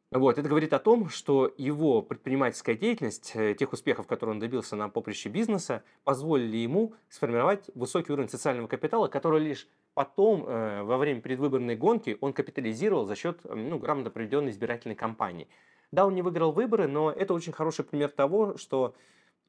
Вот, 0.10 0.38
это 0.38 0.48
говорит 0.48 0.74
о 0.74 0.80
том, 0.80 1.10
что 1.10 1.52
его 1.58 2.04
предпринимательская 2.04 2.76
деятельность, 2.76 3.32
э, 3.36 3.56
тех 3.56 3.74
успехов, 3.74 4.06
которые 4.06 4.36
он 4.36 4.40
добился 4.40 4.76
на 4.76 4.88
поприще 4.88 5.30
бизнеса, 5.30 5.84
позволили 6.04 6.58
ему 6.58 6.94
сформировать 7.10 7.70
высокий 7.74 8.14
уровень 8.14 8.30
социального 8.30 8.68
капитала, 8.68 9.08
который 9.08 9.42
лишь 9.42 9.68
потом, 9.96 10.46
э, 10.48 10.84
во 10.84 10.98
время 10.98 11.22
предвыборной 11.22 11.76
гонки, 11.76 12.18
он 12.22 12.34
капитализировал 12.34 13.06
за 13.06 13.16
счет 13.16 13.40
ну, 13.44 13.80
грамотно 13.80 14.12
проведенной 14.12 14.52
избирательной 14.52 14.96
кампании. 14.96 15.48
Да, 15.94 16.08
он 16.08 16.16
не 16.16 16.24
выиграл 16.24 16.52
выборы, 16.52 16.88
но 16.88 17.12
это 17.12 17.36
очень 17.36 17.54
хороший 17.54 17.86
пример 17.86 18.10
того, 18.10 18.58
что 18.58 18.96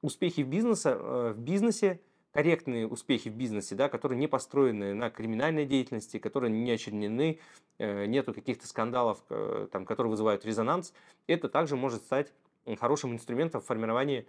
успехи 0.02 0.42
в, 0.42 0.46
бизнесе, 0.46 0.90
э, 0.90 1.32
в 1.34 1.38
бизнесе 1.38 2.02
корректные 2.32 2.86
успехи 2.86 3.30
в 3.30 3.34
бизнесе, 3.34 3.74
да, 3.74 3.88
которые 3.88 4.18
не 4.18 4.26
построены 4.26 4.92
на 4.92 5.08
криминальной 5.08 5.64
деятельности, 5.64 6.18
которые 6.18 6.50
не 6.50 6.70
очернены, 6.70 7.40
э, 7.78 8.04
нету 8.04 8.34
каких-то 8.34 8.66
скандалов, 8.66 9.24
э, 9.30 9.68
там, 9.72 9.86
которые 9.86 10.10
вызывают 10.10 10.44
резонанс, 10.44 10.92
это 11.26 11.48
также 11.48 11.76
может 11.76 12.02
стать 12.02 12.30
хорошим 12.78 13.14
инструментом 13.14 13.62
в 13.62 13.64
формировании 13.64 14.26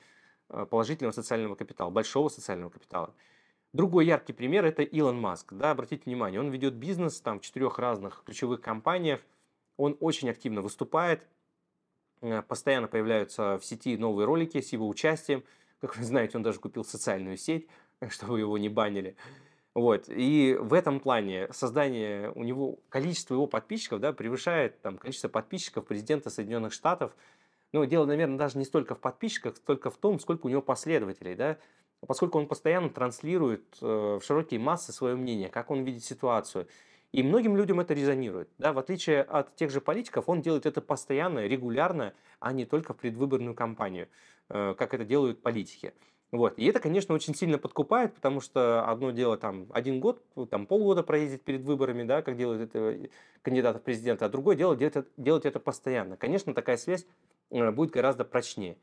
положительного 0.48 1.12
социального 1.12 1.56
капитала, 1.56 1.90
большого 1.90 2.30
социального 2.30 2.70
капитала. 2.70 3.14
Другой 3.74 4.06
яркий 4.06 4.32
пример– 4.32 4.64
это 4.68 4.84
Илон 4.84 5.20
Маск. 5.20 5.52
Да, 5.52 5.72
обратите 5.72 6.04
внимание, 6.06 6.40
он 6.40 6.50
ведет 6.50 6.76
бизнес 6.76 7.20
там, 7.20 7.42
в 7.42 7.44
четырех 7.44 7.78
разных 7.78 8.24
ключевых 8.26 8.62
компаниях, 8.62 9.20
он 9.76 9.98
очень 10.00 10.30
активно 10.30 10.62
выступает, 10.62 11.28
постоянно 12.48 12.88
появляются 12.88 13.58
в 13.58 13.66
сети 13.66 13.98
новые 13.98 14.26
ролики 14.26 14.62
с 14.62 14.74
его 14.74 14.88
участием. 14.88 15.44
Как 15.82 15.98
вы 15.98 16.04
знаете, 16.04 16.38
он 16.38 16.44
даже 16.44 16.60
купил 16.60 16.84
социальную 16.84 17.38
сеть, 17.38 17.68
чтобы 18.10 18.40
его 18.40 18.58
не 18.58 18.70
банили. 18.70 19.16
Вот. 19.76 20.06
И 20.08 20.58
в 20.60 20.74
этом 20.74 21.02
плане 21.02 21.50
создание 21.52 22.32
у 22.32 22.44
него, 22.44 22.80
количество 22.90 23.34
его 23.34 23.46
подписчиков 23.46 24.00
да, 24.00 24.14
превышает 24.14 24.82
там, 24.82 24.98
количество 24.98 25.28
подписчиков 25.28 25.86
президента 25.86 26.30
Соединенных 26.30 26.72
Штатов. 26.72 27.12
Но 27.74 27.84
дело, 27.84 28.06
наверное, 28.06 28.38
даже 28.38 28.58
не 28.58 28.64
столько 28.64 28.96
в 28.96 29.00
подписчиках, 29.00 29.58
столько 29.58 29.92
в 29.92 29.98
том, 29.98 30.20
сколько 30.20 30.46
у 30.46 30.50
него 30.50 30.62
последователей. 30.62 31.36
Да? 31.36 31.58
Поскольку 32.08 32.38
он 32.38 32.48
постоянно 32.48 32.90
транслирует 32.90 33.66
э, 33.82 34.20
в 34.22 34.22
широкие 34.24 34.62
массы 34.62 34.94
свое 34.94 35.16
мнение, 35.16 35.50
как 35.50 35.70
он 35.72 35.84
видит 35.84 36.06
ситуацию. 36.06 36.68
И 37.16 37.24
многим 37.24 37.56
людям 37.56 37.80
это 37.80 37.94
резонирует. 37.94 38.50
Да? 38.58 38.74
В 38.74 38.78
отличие 38.78 39.22
от 39.22 39.56
тех 39.56 39.72
же 39.72 39.80
политиков, 39.80 40.28
он 40.28 40.42
делает 40.42 40.66
это 40.66 40.82
постоянно, 40.82 41.48
регулярно, 41.48 42.14
а 42.42 42.52
не 42.52 42.66
только 42.66 42.94
в 42.94 42.98
предвыборную 42.98 43.56
кампанию, 43.56 44.10
э, 44.50 44.76
как 44.78 44.94
это 44.94 45.06
делают 45.06 45.42
политики. 45.42 45.94
Вот. 46.34 46.60
И 46.60 46.66
это, 46.66 46.82
конечно, 46.82 47.16
очень 47.16 47.34
сильно 47.34 47.58
подкупает, 47.58 48.14
потому 48.14 48.42
что 48.42 48.84
одно 48.86 49.12
дело 49.12 49.38
там 49.38 49.68
один 49.72 50.02
год, 50.02 50.22
там 50.50 50.66
полгода 50.66 51.04
проездить 51.04 51.44
перед 51.44 51.62
выборами, 51.62 52.04
да, 52.04 52.22
как 52.22 52.36
делают 52.36 52.64
это 52.64 53.10
кандидаты 53.44 53.80
в 53.80 53.84
президента, 53.84 54.26
а 54.26 54.30
другое 54.30 54.58
дело 54.58 54.76
делать 54.76 54.98
это, 54.98 55.08
делать 55.16 55.46
это 55.46 55.62
постоянно. 55.62 56.18
Конечно, 56.18 56.54
такая 56.54 56.76
связь 56.76 57.08
э, 57.50 57.72
будет 57.72 57.92
гораздо 57.92 58.26
прочнее. 58.26 58.78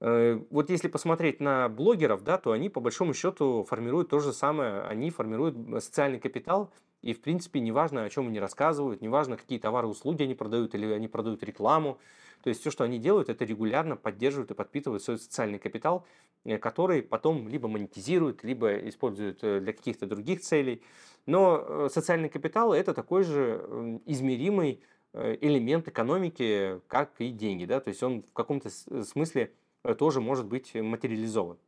Э, 0.00 0.40
вот 0.50 0.70
если 0.70 0.86
посмотреть 0.86 1.40
на 1.40 1.68
блогеров, 1.68 2.22
да, 2.22 2.38
то 2.38 2.52
они 2.52 2.68
по 2.68 2.78
большому 2.78 3.12
счету 3.12 3.64
формируют 3.64 4.10
то 4.10 4.20
же 4.20 4.32
самое, 4.32 4.82
они 4.82 5.10
формируют 5.10 5.56
социальный 5.82 6.20
капитал, 6.20 6.70
и 7.02 7.12
в 7.12 7.20
принципе 7.20 7.60
неважно, 7.60 8.04
о 8.04 8.10
чем 8.10 8.28
они 8.28 8.40
рассказывают, 8.40 9.00
неважно, 9.00 9.36
какие 9.36 9.58
товары 9.58 9.88
и 9.88 9.90
услуги 9.90 10.22
они 10.22 10.34
продают, 10.34 10.74
или 10.74 10.86
они 10.92 11.08
продают 11.08 11.42
рекламу, 11.42 11.98
то 12.42 12.50
есть 12.50 12.60
все, 12.60 12.70
что 12.70 12.84
они 12.84 12.98
делают, 12.98 13.28
это 13.28 13.44
регулярно 13.44 13.96
поддерживают 13.96 14.50
и 14.50 14.54
подпитывают 14.54 15.02
свой 15.02 15.18
социальный 15.18 15.58
капитал, 15.58 16.06
э, 16.44 16.58
который 16.58 17.02
потом 17.02 17.48
либо 17.48 17.68
монетизируют, 17.68 18.44
либо 18.44 18.88
используют 18.88 19.42
э, 19.42 19.60
для 19.60 19.72
каких-то 19.72 20.06
других 20.06 20.42
целей. 20.42 20.80
Но 21.26 21.64
э, 21.66 21.88
социальный 21.90 22.28
капитал– 22.28 22.72
это 22.74 22.94
такой 22.94 23.24
же 23.24 24.00
измеримый 24.06 24.80
элемент 25.12 25.88
экономики, 25.88 26.80
как 26.88 27.20
и 27.20 27.30
деньги. 27.30 27.64
Да? 27.64 27.80
То 27.80 27.88
есть 27.88 28.02
он 28.02 28.22
в 28.22 28.32
каком-то 28.32 28.70
смысле 28.70 29.50
тоже 29.98 30.20
может 30.20 30.46
быть 30.46 30.74
материализован. 30.74 31.58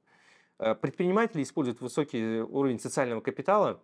Предприниматели 0.59 1.43
используют 1.43 1.81
высокий 1.81 2.41
уровень 2.43 2.79
социального 2.79 3.21
капитала, 3.21 3.81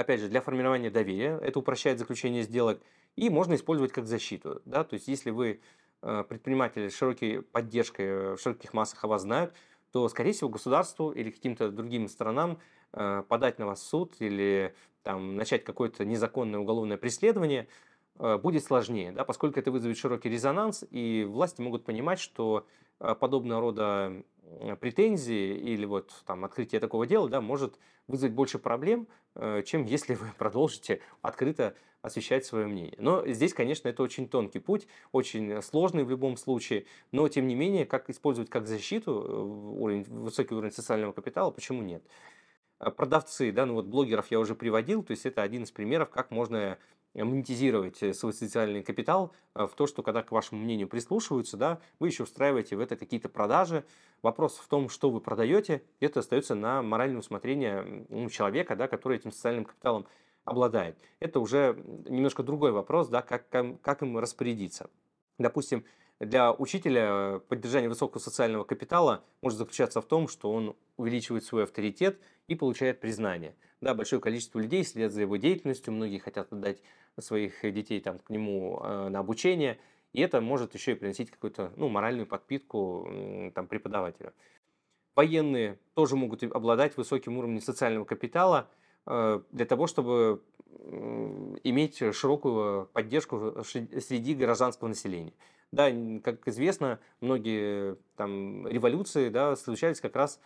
опять 0.00 0.20
же, 0.20 0.28
для 0.28 0.40
формирования 0.40 0.90
доверия. 0.90 1.38
Это 1.42 1.58
упрощает 1.58 1.98
заключение 1.98 2.42
сделок. 2.42 2.80
И 3.16 3.30
можно 3.30 3.54
использовать 3.54 3.92
как 3.92 4.06
защиту. 4.06 4.60
Да? 4.64 4.84
То 4.84 4.94
есть 4.94 5.08
если 5.08 5.30
вы 5.30 5.60
Э, 6.06 6.22
предприниматели 6.22 6.90
с 6.90 6.96
широкой 6.96 7.40
поддержкой 7.40 8.06
э, 8.06 8.36
в 8.36 8.38
широких 8.38 8.74
массах 8.74 9.02
о 9.04 9.08
вас 9.08 9.22
знают, 9.22 9.54
то, 9.90 10.06
скорее 10.10 10.32
всего, 10.32 10.50
государству 10.50 11.10
или 11.12 11.30
каким-то 11.30 11.70
другим 11.70 12.08
странам 12.08 12.58
э, 12.92 13.22
подать 13.26 13.58
на 13.58 13.64
вас 13.64 13.82
суд 13.82 14.12
или 14.18 14.74
там, 15.02 15.36
начать 15.36 15.64
какое-то 15.64 16.04
незаконное 16.04 16.60
уголовное 16.60 16.98
преследование 16.98 17.68
будет 18.16 18.62
сложнее, 18.62 19.10
да, 19.10 19.24
поскольку 19.24 19.58
это 19.58 19.72
вызовет 19.72 19.98
широкий 19.98 20.28
резонанс, 20.28 20.84
и 20.88 21.26
власти 21.28 21.60
могут 21.60 21.84
понимать, 21.84 22.20
что 22.20 22.64
подобного 22.98 23.60
рода 23.60 24.24
претензии 24.80 25.56
или 25.56 25.84
вот 25.84 26.12
там 26.26 26.44
открытие 26.44 26.80
такого 26.80 27.06
дела 27.06 27.28
да, 27.28 27.40
может 27.40 27.78
вызвать 28.06 28.32
больше 28.32 28.58
проблем, 28.58 29.08
чем 29.64 29.84
если 29.84 30.14
вы 30.14 30.26
продолжите 30.38 31.00
открыто 31.22 31.74
освещать 32.04 32.44
свое 32.44 32.66
мнение. 32.66 32.94
Но 32.98 33.26
здесь, 33.26 33.54
конечно, 33.54 33.88
это 33.88 34.02
очень 34.02 34.28
тонкий 34.28 34.58
путь, 34.58 34.86
очень 35.12 35.62
сложный 35.62 36.04
в 36.04 36.10
любом 36.10 36.36
случае, 36.36 36.84
но 37.12 37.26
тем 37.28 37.46
не 37.46 37.54
менее, 37.54 37.86
как 37.86 38.10
использовать 38.10 38.50
как 38.50 38.66
защиту 38.66 39.22
э, 39.22 39.80
уровень, 39.80 40.04
высокий 40.04 40.54
уровень 40.54 40.72
социального 40.72 41.12
капитала, 41.12 41.50
почему 41.50 41.82
нет? 41.82 42.04
А 42.78 42.90
продавцы, 42.90 43.52
да, 43.52 43.64
ну 43.64 43.72
вот 43.72 43.86
блогеров 43.86 44.30
я 44.30 44.38
уже 44.38 44.54
приводил, 44.54 45.02
то 45.02 45.12
есть 45.12 45.24
это 45.24 45.40
один 45.40 45.62
из 45.62 45.70
примеров, 45.70 46.10
как 46.10 46.30
можно 46.30 46.78
монетизировать 47.22 48.02
э, 48.02 48.12
свой 48.12 48.32
социальный 48.32 48.82
капитал 48.82 49.32
э, 49.54 49.66
в 49.66 49.74
то, 49.74 49.86
что 49.86 50.02
когда 50.02 50.22
к 50.22 50.32
вашему 50.32 50.60
мнению 50.60 50.88
прислушиваются, 50.88 51.56
да, 51.56 51.80
вы 52.00 52.08
еще 52.08 52.24
устраиваете 52.24 52.76
в 52.76 52.80
это 52.80 52.96
какие-то 52.96 53.28
продажи. 53.28 53.84
Вопрос 54.22 54.56
в 54.56 54.66
том, 54.68 54.88
что 54.88 55.10
вы 55.10 55.20
продаете, 55.20 55.82
это 56.00 56.20
остается 56.20 56.54
на 56.54 56.82
моральное 56.82 57.20
усмотрение 57.20 58.06
человека, 58.30 58.74
да, 58.74 58.88
который 58.88 59.18
этим 59.18 59.30
социальным 59.30 59.64
капиталом 59.64 60.06
обладает. 60.44 60.96
Это 61.20 61.40
уже 61.40 61.82
немножко 62.08 62.42
другой 62.42 62.72
вопрос, 62.72 63.08
да, 63.08 63.22
как, 63.22 63.48
как 63.48 64.02
им 64.02 64.18
распорядиться. 64.18 64.90
Допустим, 65.38 65.84
для 66.20 66.52
учителя 66.52 67.40
поддержание 67.48 67.88
высокого 67.88 68.20
социального 68.20 68.64
капитала 68.64 69.24
может 69.42 69.58
заключаться 69.58 70.00
в 70.00 70.06
том, 70.06 70.28
что 70.28 70.52
он 70.52 70.76
увеличивает 70.96 71.44
свой 71.44 71.64
авторитет 71.64 72.20
и 72.46 72.54
получает 72.54 73.00
признание. 73.00 73.56
Да, 73.80 73.94
большое 73.94 74.22
количество 74.22 74.60
людей 74.60 74.84
следят 74.84 75.12
за 75.12 75.22
его 75.22 75.36
деятельностью, 75.36 75.92
многие 75.92 76.18
хотят 76.18 76.52
отдать 76.52 76.80
своих 77.20 77.60
детей 77.62 78.00
там, 78.00 78.18
к 78.18 78.30
нему 78.30 78.80
э, 78.82 79.08
на 79.08 79.20
обучение, 79.20 79.78
и 80.12 80.20
это 80.20 80.40
может 80.40 80.74
еще 80.74 80.92
и 80.92 80.94
приносить 80.94 81.30
какую-то 81.30 81.72
ну, 81.76 81.88
моральную 81.88 82.26
подпитку 82.26 83.50
там, 83.54 83.66
преподавателю. 83.66 84.32
Военные 85.16 85.78
тоже 85.94 86.16
могут 86.16 86.42
обладать 86.42 86.96
высоким 86.96 87.38
уровнем 87.38 87.60
социального 87.60 88.04
капитала– 88.04 88.68
Э, 89.06 89.40
для 89.50 89.66
того, 89.66 89.86
чтобы 89.86 90.42
иметь 91.62 91.98
широкую 92.14 92.86
поддержку 92.86 93.62
среди 93.64 94.34
гражданского 94.34 94.88
населения. 94.88 95.32
Да, 95.72 95.90
как 96.22 96.46
известно, 96.48 97.00
многие 97.20 97.96
там, 98.16 98.66
революции 98.66 99.28
да, 99.28 99.56
случались 99.56 100.00
как 100.00 100.14
раз, 100.16 100.40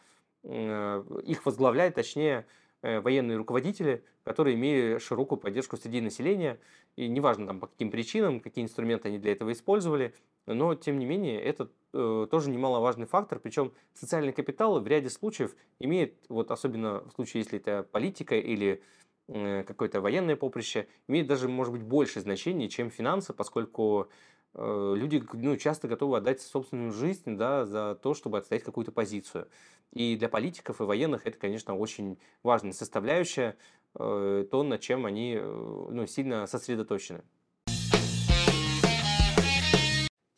э, 0.44 1.04
их 1.24 1.44
возглавляют, 1.44 1.94
точнее, 1.94 2.40
э, 2.40 2.44
военные 2.82 3.36
руководители, 3.36 4.04
которые 4.24 4.56
имели 4.56 4.98
широкую 4.98 5.38
поддержку 5.38 5.76
среди 5.76 6.00
населения, 6.00 6.58
и 6.96 7.08
неважно 7.08 7.46
там, 7.46 7.60
по 7.60 7.66
каким 7.66 7.90
причинам, 7.90 8.40
какие 8.40 8.64
инструменты 8.64 9.08
они 9.08 9.18
для 9.18 9.32
этого 9.32 9.52
использовали, 9.52 10.14
но 10.46 10.74
тем 10.74 10.98
не 10.98 11.06
менее 11.06 11.40
это 11.40 11.70
э, 11.92 12.26
тоже 12.30 12.50
немаловажный 12.50 13.06
фактор, 13.06 13.38
причем 13.38 13.72
социальный 13.94 14.32
капитал 14.32 14.80
в 14.80 14.86
ряде 14.86 15.10
случаев 15.10 15.54
имеет, 15.78 16.14
вот 16.28 16.50
особенно 16.50 17.04
в 17.04 17.12
случае, 17.12 17.42
если 17.42 17.58
это 17.58 17.82
политика 17.90 18.36
или 18.36 18.82
э, 19.28 19.64
какое-то 19.64 20.00
военное 20.00 20.36
поприще, 20.36 20.88
имеет 21.06 21.26
даже, 21.26 21.48
может 21.48 21.72
быть, 21.72 21.82
больше 21.82 22.20
значения, 22.20 22.68
чем 22.68 22.90
финансы, 22.90 23.32
поскольку 23.32 24.04
э, 24.04 24.14
люди 24.54 25.22
ну, 25.32 25.56
часто 25.56 25.88
готовы 25.88 26.16
отдать 26.16 26.40
собственную 26.40 26.92
жизнь 26.92 27.36
да, 27.36 27.64
за 27.64 27.98
то, 28.02 28.14
чтобы 28.14 28.38
отстоять 28.38 28.64
какую-то 28.64 28.92
позицию. 28.92 29.48
И 29.92 30.16
для 30.16 30.28
политиков 30.28 30.80
и 30.80 30.84
военных 30.84 31.26
это, 31.26 31.38
конечно, 31.38 31.76
очень 31.76 32.18
важная 32.42 32.72
составляющая, 32.72 33.56
э, 33.94 34.46
то, 34.50 34.62
над 34.62 34.80
чем 34.80 35.06
они 35.06 35.36
э, 35.38 35.86
ну, 35.90 36.06
сильно 36.06 36.46
сосредоточены. 36.46 37.22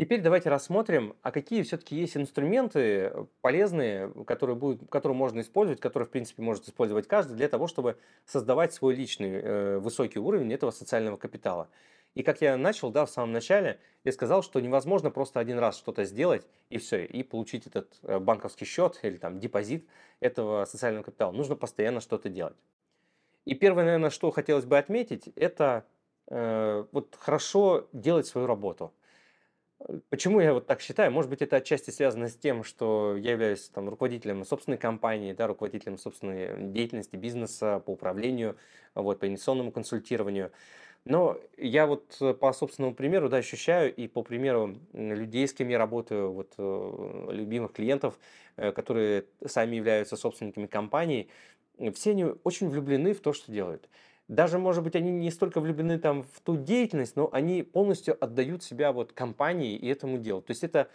Теперь 0.00 0.22
давайте 0.22 0.48
рассмотрим, 0.48 1.14
а 1.20 1.30
какие 1.30 1.62
все-таки 1.62 1.94
есть 1.94 2.16
инструменты 2.16 2.80
э, 2.80 3.26
полезные, 3.42 4.10
которые, 4.24 4.56
будут, 4.56 4.88
которые 4.88 5.14
можно 5.16 5.40
использовать, 5.40 5.78
которые, 5.78 6.06
в 6.06 6.10
принципе, 6.10 6.42
может 6.42 6.66
использовать 6.66 7.06
каждый 7.06 7.36
для 7.36 7.48
того, 7.48 7.66
чтобы 7.66 7.98
создавать 8.24 8.72
свой 8.72 8.94
личный 8.94 9.32
э, 9.32 9.78
высокий 9.78 10.18
уровень 10.18 10.54
этого 10.54 10.70
социального 10.70 11.18
капитала. 11.18 11.68
И 12.14 12.22
как 12.22 12.40
я 12.40 12.56
начал, 12.56 12.90
да, 12.90 13.06
в 13.06 13.10
самом 13.10 13.32
начале, 13.32 13.78
я 14.04 14.12
сказал, 14.12 14.42
что 14.42 14.60
невозможно 14.60 15.10
просто 15.10 15.38
один 15.38 15.58
раз 15.58 15.78
что-то 15.78 16.04
сделать 16.04 16.46
и 16.68 16.78
все, 16.78 17.04
и 17.04 17.22
получить 17.22 17.66
этот 17.66 17.98
э, 18.02 18.18
банковский 18.18 18.64
счет 18.64 18.98
или 19.02 19.16
там 19.16 19.38
депозит 19.38 19.86
этого 20.18 20.64
социального 20.64 21.04
капитала. 21.04 21.32
Нужно 21.32 21.54
постоянно 21.54 22.00
что-то 22.00 22.28
делать. 22.28 22.56
И 23.44 23.54
первое, 23.54 23.84
наверное, 23.84 24.10
что 24.10 24.30
хотелось 24.30 24.64
бы 24.64 24.76
отметить, 24.76 25.28
это 25.36 25.84
э, 26.28 26.84
вот 26.92 27.16
хорошо 27.18 27.88
делать 27.92 28.26
свою 28.26 28.46
работу. 28.46 28.92
Почему 30.10 30.40
я 30.40 30.52
вот 30.52 30.66
так 30.66 30.82
считаю? 30.82 31.10
Может 31.10 31.30
быть, 31.30 31.40
это 31.40 31.56
отчасти 31.56 31.90
связано 31.90 32.28
с 32.28 32.36
тем, 32.36 32.64
что 32.64 33.16
я 33.16 33.32
являюсь 33.32 33.66
там, 33.70 33.88
руководителем 33.88 34.44
собственной 34.44 34.76
компании, 34.76 35.32
да, 35.32 35.46
руководителем 35.46 35.96
собственной 35.96 36.70
деятельности, 36.70 37.16
бизнеса 37.16 37.82
по 37.86 37.92
управлению, 37.92 38.56
вот, 38.94 39.20
по 39.20 39.26
инвестиционному 39.26 39.72
консультированию. 39.72 40.52
Но 41.04 41.38
я 41.56 41.86
вот 41.86 42.16
э, 42.20 42.34
по 42.34 42.52
собственному 42.52 42.94
примеру 42.94 43.28
да, 43.28 43.38
ощущаю 43.38 43.94
и 43.94 44.06
по 44.06 44.22
примеру 44.22 44.76
людей, 44.92 45.48
с 45.48 45.54
кем 45.54 45.68
я 45.68 45.78
работаю, 45.78 46.32
вот, 46.32 46.52
э, 46.58 47.28
любимых 47.30 47.72
клиентов, 47.72 48.18
э, 48.56 48.72
которые 48.72 49.24
сами 49.46 49.76
являются 49.76 50.16
собственниками 50.16 50.66
компаний, 50.66 51.30
все 51.94 52.10
они 52.10 52.26
очень 52.44 52.68
влюблены 52.68 53.14
в 53.14 53.20
то, 53.20 53.32
что 53.32 53.50
делают 53.50 53.88
даже, 54.30 54.60
может 54.60 54.84
быть, 54.84 54.94
они 54.94 55.10
не 55.10 55.28
столько 55.32 55.60
влюблены 55.60 55.98
там 55.98 56.22
в 56.22 56.40
ту 56.40 56.56
деятельность, 56.56 57.16
но 57.16 57.28
они 57.32 57.64
полностью 57.64 58.16
отдают 58.22 58.62
себя 58.62 58.92
вот 58.92 59.12
компании 59.12 59.74
и 59.74 59.88
этому 59.88 60.18
делу. 60.18 60.40
То 60.40 60.52
есть 60.52 60.62
это 60.62 60.88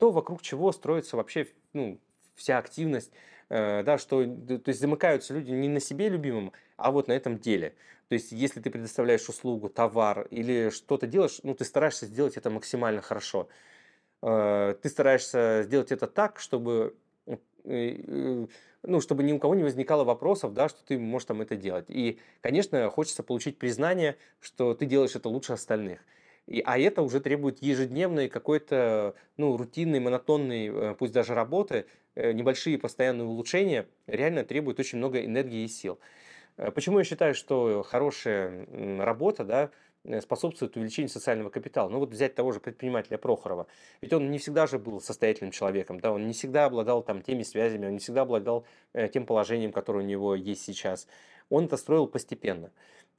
то, 0.00 0.10
вокруг 0.10 0.42
чего 0.42 0.72
строится 0.72 1.16
вообще 1.16 1.46
ну, 1.74 2.00
вся 2.34 2.58
активность, 2.58 3.12
э, 3.48 3.82
да, 3.82 3.98
что, 3.98 4.24
то 4.24 4.68
есть 4.68 4.80
замыкаются 4.80 5.34
люди 5.34 5.50
не 5.50 5.68
на 5.68 5.80
себе 5.80 6.08
любимом, 6.08 6.52
а 6.76 6.90
вот 6.90 7.08
на 7.08 7.12
этом 7.12 7.38
деле. 7.38 7.74
То 8.08 8.14
есть 8.14 8.32
если 8.32 8.60
ты 8.60 8.70
предоставляешь 8.70 9.28
услугу, 9.28 9.68
товар 9.68 10.26
или 10.30 10.70
что-то 10.70 11.06
делаешь, 11.06 11.40
ну, 11.42 11.54
ты 11.54 11.64
стараешься 11.64 12.06
сделать 12.06 12.36
это 12.36 12.50
максимально 12.50 13.00
хорошо. 13.00 13.48
Э, 14.22 14.74
ты 14.80 14.88
стараешься 14.88 15.62
сделать 15.64 15.92
это 15.92 16.06
так, 16.06 16.38
чтобы 16.38 16.96
э, 17.64 18.46
ну, 18.82 19.00
чтобы 19.00 19.22
ни 19.22 19.32
у 19.32 19.38
кого 19.38 19.54
не 19.54 19.62
возникало 19.62 20.04
вопросов, 20.04 20.54
да, 20.54 20.68
что 20.68 20.84
ты 20.84 20.98
можешь 20.98 21.26
там 21.26 21.40
это 21.40 21.56
делать. 21.56 21.86
И, 21.88 22.18
конечно, 22.40 22.90
хочется 22.90 23.22
получить 23.22 23.58
признание, 23.58 24.16
что 24.40 24.74
ты 24.74 24.86
делаешь 24.86 25.14
это 25.14 25.28
лучше 25.28 25.52
остальных. 25.52 26.00
И, 26.52 26.62
а 26.66 26.78
это 26.78 27.00
уже 27.00 27.20
требует 27.20 27.62
ежедневной 27.62 28.28
какой-то, 28.28 29.14
ну, 29.38 29.56
рутинной, 29.56 30.00
монотонной, 30.00 30.66
э, 30.66 30.94
пусть 30.98 31.14
даже 31.14 31.34
работы, 31.34 31.86
э, 32.14 32.32
небольшие 32.32 32.76
постоянные 32.76 33.26
улучшения 33.26 33.86
реально 34.06 34.44
требуют 34.44 34.78
очень 34.78 34.98
много 34.98 35.24
энергии 35.24 35.64
и 35.64 35.68
сил. 35.68 35.98
Э, 36.58 36.70
почему 36.70 36.98
я 36.98 37.04
считаю, 37.04 37.34
что 37.34 37.82
хорошая 37.82 38.66
работа, 38.98 39.44
да, 39.44 39.70
способствует 40.20 40.76
увеличению 40.76 41.08
социального 41.08 41.48
капитала. 41.48 41.88
Ну 41.88 42.00
вот 42.00 42.10
взять 42.10 42.34
того 42.34 42.52
же 42.52 42.60
предпринимателя 42.60 43.16
Прохорова. 43.16 43.66
Ведь 44.02 44.12
он 44.12 44.30
не 44.30 44.36
всегда 44.36 44.66
же 44.66 44.78
был 44.78 45.00
состоятельным 45.00 45.52
человеком, 45.52 46.00
да, 46.00 46.12
он 46.12 46.26
не 46.26 46.34
всегда 46.34 46.66
обладал 46.66 47.02
там 47.02 47.22
теми 47.22 47.44
связями, 47.44 47.86
он 47.86 47.92
не 47.92 47.98
всегда 47.98 48.22
обладал 48.22 48.66
тем 49.14 49.24
положением, 49.24 49.72
которое 49.72 50.00
у 50.00 50.06
него 50.06 50.34
есть 50.34 50.64
сейчас. 50.64 51.06
Он 51.50 51.66
это 51.66 51.76
строил 51.76 52.08
постепенно. 52.08 52.72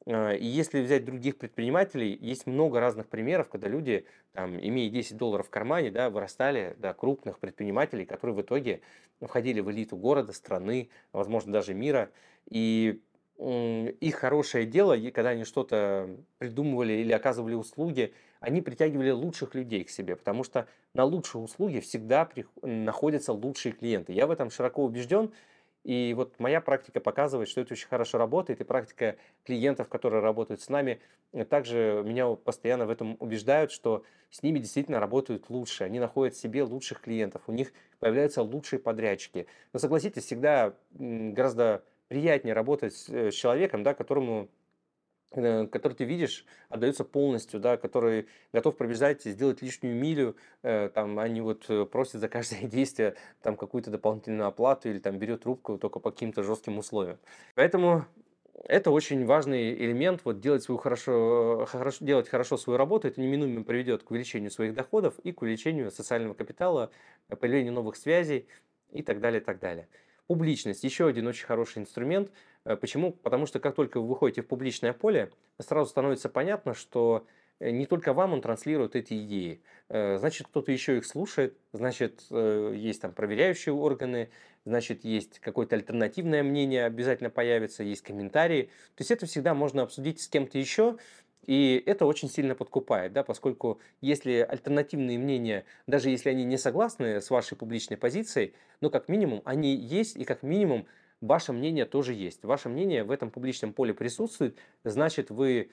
Э, 0.05 0.35
и 0.37 0.45
если 0.45 0.81
взять 0.81 1.05
других 1.05 1.37
предпринимателей, 1.37 2.17
есть 2.19 2.47
много 2.47 2.79
разных 2.79 3.07
примеров, 3.07 3.49
когда 3.49 3.67
люди, 3.67 4.05
там, 4.33 4.59
имея 4.59 4.89
10 4.89 5.17
долларов 5.17 5.47
в 5.47 5.49
кармане, 5.49 5.91
да, 5.91 6.09
вырастали 6.09 6.75
до 6.77 6.93
крупных 6.93 7.39
предпринимателей, 7.39 8.05
которые 8.05 8.35
в 8.35 8.41
итоге 8.41 8.81
входили 9.21 9.61
в 9.61 9.71
элиту 9.71 9.95
города, 9.95 10.33
страны, 10.33 10.89
возможно, 11.11 11.51
даже 11.51 11.73
мира. 11.73 12.09
И 12.49 13.01
их 13.39 14.15
хорошее 14.15 14.65
дело, 14.65 14.95
когда 15.11 15.29
они 15.29 15.43
что-то 15.43 16.09
придумывали 16.37 16.93
или 16.93 17.11
оказывали 17.11 17.55
услуги, 17.55 18.13
они 18.39 18.61
притягивали 18.61 19.09
лучших 19.09 19.55
людей 19.55 19.83
к 19.83 19.89
себе, 19.89 20.15
потому 20.15 20.43
что 20.43 20.67
на 20.93 21.03
лучшие 21.03 21.41
услуги 21.41 21.79
всегда 21.79 22.29
находятся 22.61 23.33
лучшие 23.33 23.71
клиенты. 23.71 24.13
Я 24.13 24.27
в 24.27 24.31
этом 24.31 24.51
широко 24.51 24.83
убежден, 24.83 25.31
и 25.83 26.13
вот 26.15 26.39
моя 26.39 26.61
практика 26.61 26.99
показывает, 26.99 27.49
что 27.49 27.61
это 27.61 27.73
очень 27.73 27.87
хорошо 27.87 28.17
работает, 28.17 28.61
и 28.61 28.63
практика 28.63 29.17
клиентов, 29.43 29.89
которые 29.89 30.21
работают 30.21 30.61
с 30.61 30.69
нами, 30.69 31.01
э, 31.33 31.43
также 31.43 32.03
меня 32.05 32.27
постоянно 32.35 32.85
в 32.85 32.89
этом 32.89 33.17
убеждают, 33.19 33.71
что 33.71 34.03
с 34.29 34.41
ними 34.43 34.59
действительно 34.59 34.99
работают 34.99 35.49
лучше, 35.49 35.83
они 35.83 35.99
находят 35.99 36.35
себе 36.35 36.63
лучших 36.63 37.01
клиентов, 37.01 37.43
у 37.47 37.51
них 37.51 37.73
появляются 37.99 38.41
лучшие 38.41 38.79
подрядчики. 38.79 39.47
Но 39.73 39.79
согласитесь, 39.79 40.23
всегда 40.23 40.73
гораздо 40.91 41.83
приятнее 42.07 42.53
работать 42.53 42.95
с 42.95 43.09
э, 43.09 43.31
человеком, 43.31 43.83
да, 43.83 43.93
которому 43.93 44.49
который 45.33 45.93
ты 45.93 46.05
видишь, 46.05 46.45
отдается 46.69 47.03
полностью, 47.03 47.59
да, 47.59 47.77
который 47.77 48.27
готов 48.51 48.77
пробежать, 48.77 49.23
сделать 49.23 49.61
лишнюю 49.61 49.95
милю, 49.95 50.35
э, 50.61 50.89
там, 50.93 51.19
а 51.19 51.27
не 51.27 51.41
вот 51.41 51.67
просит 51.91 52.21
за 52.21 52.27
каждое 52.27 52.61
действие 52.67 53.15
там 53.41 53.57
какую-то 53.57 53.91
дополнительную 53.91 54.47
оплату 54.47 54.89
или 54.89 54.99
там 54.99 55.17
берет 55.17 55.43
трубку 55.43 55.77
только 55.77 55.99
по 55.99 56.11
каким-то 56.11 56.43
жестким 56.43 56.77
условиям. 56.77 57.17
Поэтому 57.55 58.05
это 58.65 58.91
очень 58.91 59.25
важный 59.25 59.73
элемент, 59.73 60.21
вот 60.23 60.39
делать, 60.39 60.63
свою 60.63 60.77
хорошо, 60.77 61.65
хорошо, 61.67 62.05
делать 62.05 62.29
хорошо 62.29 62.57
свою 62.57 62.77
работу, 62.77 63.07
это 63.07 63.19
неминуемо 63.19 63.63
приведет 63.63 64.03
к 64.03 64.11
увеличению 64.11 64.51
своих 64.51 64.73
доходов 64.73 65.19
и 65.19 65.31
к 65.31 65.41
увеличению 65.41 65.91
социального 65.91 66.33
капитала, 66.33 66.91
появлению 67.27 67.73
новых 67.73 67.95
связей 67.95 68.47
и 68.91 69.01
так 69.01 69.19
далее, 69.19 69.41
и 69.41 69.43
так 69.43 69.59
далее. 69.59 69.87
Публичность– 70.27 70.83
еще 70.85 71.07
один 71.07 71.27
очень 71.27 71.45
хороший 71.45 71.79
инструмент. 71.79 72.31
Э, 72.65 72.75
почему? 72.75 73.11
Потому 73.11 73.45
что 73.45 73.59
как 73.59 73.75
только 73.75 73.99
вы 73.99 74.07
выходите 74.07 74.41
в 74.41 74.47
публичное 74.47 74.93
поле, 74.93 75.31
сразу 75.59 75.89
становится 75.89 76.29
понятно, 76.29 76.73
что 76.73 77.27
э, 77.59 77.71
не 77.71 77.85
только 77.85 78.13
вам 78.13 78.33
он 78.33 78.41
транслирует 78.41 78.95
эти 78.95 79.21
идеи. 79.25 79.61
Э, 79.89 80.17
значит, 80.17 80.47
кто-то 80.47 80.71
еще 80.71 80.97
их 80.97 81.05
слушает, 81.05 81.57
значит, 81.73 82.23
есть 82.31 83.01
там 83.01 83.11
проверяющие 83.11 83.73
органы, 83.73 84.29
значит, 84.65 85.03
есть 85.03 85.39
какое-то 85.39 85.75
альтернативное 85.75 86.41
мнение 86.41 86.85
обязательно 86.85 87.29
появится, 87.29 87.83
есть 87.83 88.01
комментарии. 88.01 88.63
То 88.95 89.01
есть 89.01 89.11
это 89.11 89.25
всегда 89.25 89.53
можно 89.53 89.81
обсудить 89.81 90.21
с 90.21 90.29
кем-то 90.29 90.57
еще, 90.57 90.97
и 91.45 91.81
это 91.85 92.05
очень 92.05 92.29
сильно 92.29 92.55
подкупает, 92.55 93.13
да, 93.13 93.23
поскольку 93.23 93.79
если 94.01 94.45
альтернативные 94.47 95.17
мнения, 95.17 95.65
даже 95.87 96.09
если 96.09 96.29
они 96.29 96.43
не 96.43 96.57
согласны 96.57 97.21
с 97.21 97.29
вашей 97.29 97.57
публичной 97.57 97.97
позицией, 97.97 98.53
но 98.81 98.89
как 98.89 99.07
минимум 99.07 99.41
они 99.45 99.75
есть, 99.75 100.15
и 100.15 100.23
как 100.23 100.43
минимум 100.43 100.85
ваше 101.21 101.53
мнение 101.53 101.85
тоже 101.85 102.13
есть. 102.13 102.43
Ваше 102.43 102.69
мнение 102.69 103.03
в 103.03 103.11
этом 103.11 103.31
публичном 103.31 103.73
поле 103.73 103.93
присутствует, 103.93 104.57
значит, 104.83 105.29
вы 105.29 105.71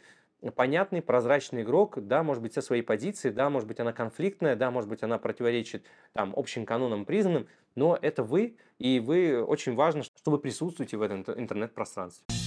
понятный, 0.55 1.03
прозрачный 1.03 1.63
игрок, 1.63 1.99
да, 1.99 2.23
может 2.23 2.43
быть, 2.43 2.55
со 2.55 2.63
своей 2.63 2.83
позиции, 2.83 3.31
да, 3.31 3.51
может 3.51 3.69
быть, 3.69 3.81
она 3.81 3.93
конфликтная, 3.93 4.57
да, 4.57 4.71
может 4.71 4.89
быть, 4.89 5.03
она 5.03 5.19
противоречит 5.19 5.85
там 6.13 6.33
общим 6.37 6.65
канонам 6.65 7.05
признанным, 7.05 7.47
но 7.75 7.99
это 8.01 8.23
вы, 8.23 8.57
и 8.79 9.01
вы 9.01 9.43
очень 9.43 9.75
важно, 9.75 10.03
что 10.03 10.31
вы 10.31 10.39
присутствуете 10.39 10.97
в 10.97 11.03
этом 11.03 11.25
интернет-пространстве. 11.37 12.40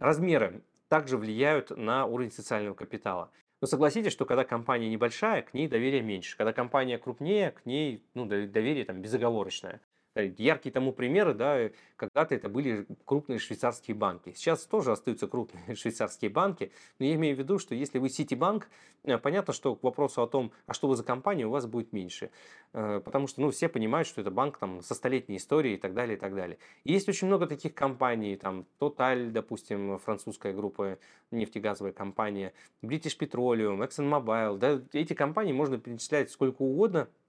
Размеры 0.00 0.62
также 0.88 1.18
влияют 1.18 1.70
на 1.70 2.06
уровень 2.06 2.32
социального 2.32 2.74
капитала. 2.74 3.30
Но 3.60 3.66
согласитесь, 3.66 4.12
что 4.12 4.24
когда 4.24 4.44
компания 4.44 4.88
небольшая, 4.88 5.42
к 5.42 5.52
ней 5.54 5.68
доверие 5.68 6.02
меньше. 6.02 6.36
Когда 6.36 6.52
компания 6.52 6.98
крупнее, 6.98 7.50
к 7.50 7.66
ней 7.66 8.02
ну, 8.14 8.26
доверие 8.26 8.84
там, 8.84 9.02
безоговорочное. 9.02 9.80
Э, 10.16 10.32
яркие 10.38 10.72
тому 10.72 10.92
примеры, 10.92 11.34
да, 11.34 11.70
когда-то 11.96 12.34
это 12.34 12.48
были 12.48 12.86
крупные 13.04 13.38
швейцарские 13.38 13.94
банки. 13.94 14.32
Сейчас 14.34 14.64
тоже 14.64 14.92
остаются 14.92 15.28
крупные 15.28 15.74
швейцарские 15.76 16.30
банки, 16.30 16.72
но 16.98 17.04
я 17.04 17.16
имею 17.16 17.36
в 17.36 17.38
виду, 17.38 17.58
что 17.58 17.74
если 17.74 17.98
вы 17.98 18.08
Ситибанк, 18.08 18.66
э, 19.04 19.18
понятно, 19.18 19.52
что 19.52 19.76
к 19.76 19.82
вопросу 19.82 20.22
о 20.22 20.26
том, 20.26 20.52
а 20.66 20.72
что 20.72 20.88
вы 20.88 20.96
за 20.96 21.04
компания, 21.04 21.46
у 21.46 21.50
вас 21.50 21.66
будет 21.66 21.92
меньше. 21.92 22.30
Э, 22.72 23.02
потому 23.04 23.26
что 23.26 23.42
ну, 23.42 23.50
все 23.50 23.68
понимают, 23.68 24.08
что 24.08 24.22
это 24.22 24.30
банк 24.30 24.56
там, 24.56 24.80
со 24.80 24.94
столетней 24.94 25.36
историей 25.36 25.74
и 25.74 25.78
так 25.78 25.92
далее, 25.92 26.16
и 26.16 26.18
так 26.18 26.34
далее. 26.34 26.56
И 26.84 26.94
есть 26.94 27.10
очень 27.10 27.26
много 27.26 27.46
таких 27.46 27.74
компаний, 27.74 28.36
там 28.36 28.64
Total, 28.80 29.30
допустим, 29.30 29.98
французская 29.98 30.54
группа, 30.54 30.98
нефтегазовая 31.30 31.92
компания, 31.92 32.54
British 32.82 33.18
Petroleum, 33.18 33.86
ExxonMobil, 33.86 34.56
да, 34.56 34.80
эти 34.94 35.12
компании 35.12 35.52
можно 35.52 35.76
перечислять 35.76 36.30
сколько 36.30 36.62
угодно, 36.62 37.06
Э, 37.06 37.25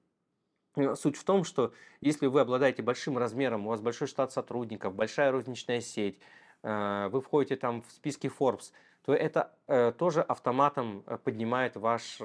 суть 0.95 1.17
в 1.17 1.23
том, 1.23 1.43
что 1.43 1.73
если 2.01 2.27
вы 2.27 2.41
обладаете 2.41 2.83
большим 2.83 3.17
размером, 3.17 3.65
у 3.67 3.69
вас 3.69 3.81
большой 3.81 4.07
штат 4.07 4.31
сотрудников, 4.31 4.95
большая 4.95 5.31
розничная 5.31 5.81
сеть, 5.81 6.19
э, 6.63 7.09
вы 7.11 7.21
входите 7.21 7.55
там 7.55 7.81
в 7.81 7.91
списки 7.91 8.27
Forbes, 8.27 8.71
то 9.05 9.13
это 9.13 9.53
э, 9.67 9.93
тоже 9.97 10.21
автоматом 10.21 11.03
поднимает 11.23 11.75
ваш 11.75 12.17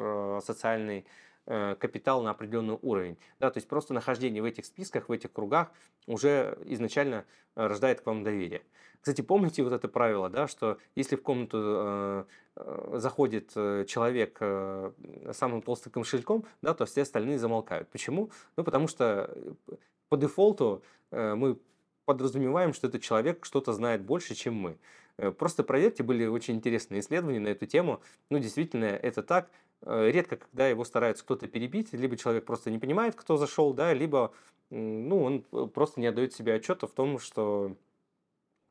социальный 0.44 1.06
капитал 1.44 2.22
на 2.22 2.31
определенный 2.31 2.78
уровень. 2.83 3.18
Да, 3.40 3.50
то 3.50 3.59
есть 3.59 3.68
просто 3.68 3.94
нахождение 3.94 4.40
в 4.42 4.44
этих 4.44 4.64
списках, 4.64 5.09
в 5.09 5.12
этих 5.12 5.33
кругах 5.33 5.72
уже 6.07 6.57
изначально 6.66 7.24
рождает 7.55 8.00
к 8.00 8.07
вам 8.07 8.22
доверие. 8.22 8.62
Кстати, 9.02 9.20
помните 9.20 9.64
вот 9.64 9.72
это 9.72 9.88
правило, 9.88 10.31
да, 10.31 10.46
что 10.46 10.78
если 10.94 11.16
в 11.16 11.22
комнату 11.22 11.59
э, 11.61 12.24
э, 12.55 12.98
заходит 12.98 13.50
э, 13.57 13.85
человек 13.88 14.37
э, 14.40 14.92
самым 15.33 15.61
толстым 15.61 15.92
кошельком, 15.92 16.44
да, 16.62 16.72
то 16.72 16.87
все 16.87 17.02
остальные 17.02 17.40
замолкают. 17.40 17.88
Почему? 17.88 18.31
Ну, 18.57 18.62
потому 18.62 18.87
что 18.87 19.28
э, 19.35 19.74
по 20.09 20.16
дефолту 20.16 20.85
э, 21.11 21.35
мы 21.35 21.59
подразумеваем, 22.05 22.72
что 22.72 22.87
этот 22.87 23.02
человек 23.02 23.44
что-то 23.44 23.72
знает 23.72 24.02
больше, 24.02 24.37
чем 24.37 24.55
мы. 24.55 24.78
Э, 25.18 25.33
просто 25.33 25.64
проверьте, 25.64 26.05
были 26.05 26.26
очень 26.26 26.55
интересные 26.55 27.00
исследования 27.00 27.40
на 27.40 27.48
эту 27.48 27.66
тему. 27.66 28.00
Ну, 28.31 28.38
действительно, 28.38 28.85
это 28.85 29.24
так. 29.24 29.50
Редко, 29.85 30.37
когда 30.37 30.68
его 30.68 30.85
стараются 30.85 31.25
кто-то 31.25 31.49
перебить, 31.49 31.92
либо 31.92 32.16
человек 32.16 32.45
просто 32.45 32.71
не 32.71 32.79
понимает, 32.79 33.14
кто 33.14 33.37
зашел, 33.37 33.73
да, 33.73 33.92
либо 33.92 34.33
ну, 34.71 35.23
он 35.23 35.42
просто 35.71 36.01
не 36.01 36.07
отдает 36.07 36.33
себе 36.33 36.55
отчета 36.55 36.87
в 36.87 36.92
том, 36.92 37.18
что 37.18 37.77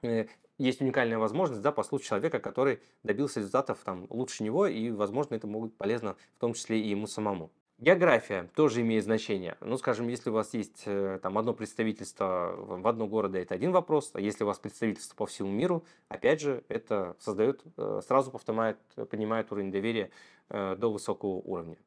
Э, 0.03 0.25
есть 0.57 0.81
уникальная 0.81 1.17
возможность 1.17 1.61
да, 1.61 1.71
послушать 1.71 2.07
человека, 2.07 2.39
который 2.39 2.79
добился 3.03 3.39
результатов 3.39 3.79
там, 3.83 4.05
лучше 4.09 4.43
него, 4.43 4.67
и, 4.67 4.91
возможно, 4.91 5.35
это 5.35 5.47
быть 5.47 5.75
полезно 5.75 6.15
в 6.37 6.39
том 6.39 6.53
числе 6.53 6.79
и 6.79 6.89
ему 6.89 7.07
самому. 7.07 7.51
География 7.79 8.47
тоже 8.55 8.81
имеет 8.81 9.03
значение. 9.03 9.57
Ну, 9.59 9.75
скажем, 9.77 10.07
если 10.07 10.29
у 10.29 10.33
вас 10.33 10.53
есть 10.53 10.83
э, 10.85 11.19
там 11.23 11.37
одно 11.39 11.55
представительство 11.55 12.53
в 12.55 12.87
одном 12.87 13.09
городе, 13.09 13.39
это 13.39 13.55
один 13.55 13.71
вопрос, 13.71 14.11
а 14.13 14.21
если 14.21 14.43
у 14.43 14.47
вас 14.47 14.59
представительство 14.59 15.15
по 15.15 15.25
всему 15.25 15.49
миру, 15.49 15.83
опять 16.07 16.41
же, 16.41 16.63
это 16.67 17.15
создает, 17.19 17.63
э, 17.77 18.01
сразу 18.05 18.29
поднимает, 18.29 18.77
поднимает 18.95 19.51
уровень 19.51 19.71
доверия 19.71 20.11
до 20.51 20.91
высокого 20.91 21.35
уровня. 21.35 21.77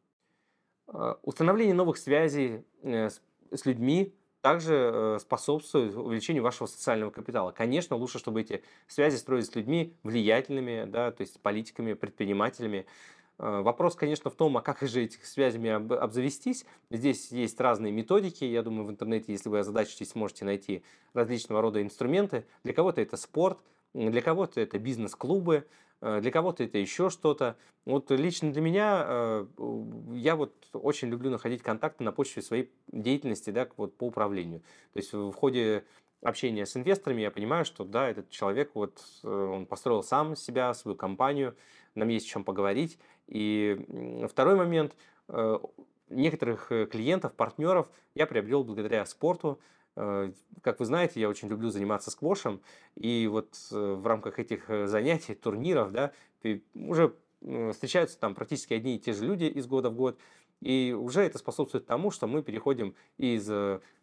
Установление 1.23 1.75
новых 1.75 1.99
связей 1.99 2.65
с 2.83 3.67
людьми 3.67 4.15
также 4.45 4.75
э, 4.75 5.19
способствует 5.23 5.97
увеличению 5.97 6.43
вашего 6.43 6.67
социального 6.67 7.11
капитала. 7.11 7.51
Конечно, 7.51 7.97
лучше, 7.97 8.19
чтобы 8.19 8.43
эти 8.43 8.63
связи 8.87 9.17
строились 9.17 9.47
с 9.47 9.55
людьми 9.55 9.95
влиятельными, 10.03 10.85
да, 10.85 11.13
то 11.13 11.23
есть 11.23 11.41
политиками, 11.41 11.95
предпринимателями. 11.95 12.85
Э, 13.39 13.63
вопрос, 13.63 13.95
конечно, 13.95 14.29
в 14.31 14.35
том, 14.35 14.55
а 14.59 14.61
как 14.61 14.83
же 14.83 15.03
этих 15.03 15.25
связями 15.25 15.71
обзавестись. 15.71 16.67
Здесь 16.91 17.33
есть 17.33 17.59
разные 17.59 17.91
методики. 17.91 18.45
Я 18.45 18.63
думаю, 18.63 18.85
в 18.85 18.91
интернете, 18.91 19.33
если 19.33 19.49
вы 19.49 19.61
озадачитесь, 19.61 20.15
можете 20.15 20.45
найти 20.45 20.85
различного 21.15 21.63
рода 21.63 21.81
инструменты. 21.81 22.45
Для 22.65 22.75
кого-то 22.75 23.01
это 23.01 23.17
спорт, 23.17 23.59
для 23.95 24.21
кого-то 24.21 24.61
это 24.61 24.79
бизнес-клубы, 24.79 25.65
Э, 25.65 25.84
для 26.21 26.31
кого-то 26.31 26.65
это 26.65 26.79
еще 26.79 27.09
что-то. 27.09 27.57
Вот 27.85 28.11
лично 28.11 28.53
для 28.53 28.63
меня, 28.63 29.05
э, 29.07 29.47
я 30.13 30.37
вот 30.37 30.55
очень 30.73 31.09
люблю 31.09 31.31
находить 31.31 31.63
контакты 31.63 32.03
на 32.03 32.13
почве 32.13 32.43
своей 32.43 32.71
деятельности 32.89 33.51
да, 33.51 33.69
вот 33.77 33.97
по 33.97 34.05
управлению. 34.05 34.61
То 34.93 34.99
есть 34.99 35.13
в 35.13 35.33
ходе 35.33 35.85
общения 36.23 36.65
с 36.65 36.77
инвесторами 36.77 37.21
я 37.21 37.31
понимаю, 37.31 37.65
что 37.65 37.85
да, 37.85 38.09
этот 38.09 38.31
человек, 38.31 38.71
вот 38.75 39.03
э, 39.23 39.29
он 39.29 39.67
построил 39.67 40.03
сам 40.03 40.37
себя, 40.37 40.73
свою 40.75 40.97
компанию, 40.97 41.57
нам 41.95 42.09
есть 42.09 42.27
о 42.27 42.31
чем 42.31 42.45
поговорить. 42.45 42.99
И 43.27 43.79
второй 44.29 44.57
момент, 44.57 44.95
некоторых 46.11 46.69
клиентов, 46.69 47.33
партнеров 47.33 47.89
я 48.15 48.27
приобрел 48.27 48.65
благодаря 48.65 49.07
спорту, 49.07 49.59
Э, 49.84 49.84
как 49.95 50.81
вы 50.81 50.85
знаете, 50.85 51.21
я 51.21 51.29
очень 51.29 51.49
люблю 51.49 51.71
заниматься 51.71 52.11
сквошем, 52.11 52.61
и 52.97 53.29
вот 53.31 53.55
э, 53.71 53.95
в 53.95 54.07
рамках 54.07 54.39
этих 54.39 54.69
э, 54.69 54.87
занятий, 54.87 55.35
турниров, 55.35 55.93
да, 55.93 56.13
уже 56.75 57.15
встречаются 57.73 58.19
там 58.19 58.35
практически 58.35 58.75
одни 58.75 58.97
и 58.97 58.99
те 58.99 59.13
же 59.13 59.25
люди 59.25 59.45
из 59.45 59.67
года 59.67 59.91
в 59.91 59.95
год, 59.95 60.19
и 60.61 60.97
уже 60.99 61.23
это 61.23 61.39
способствует 61.39 61.87
тому, 61.87 62.11
что 62.11 62.27
мы 62.27 62.43
переходим 62.43 62.95
из 63.19 63.47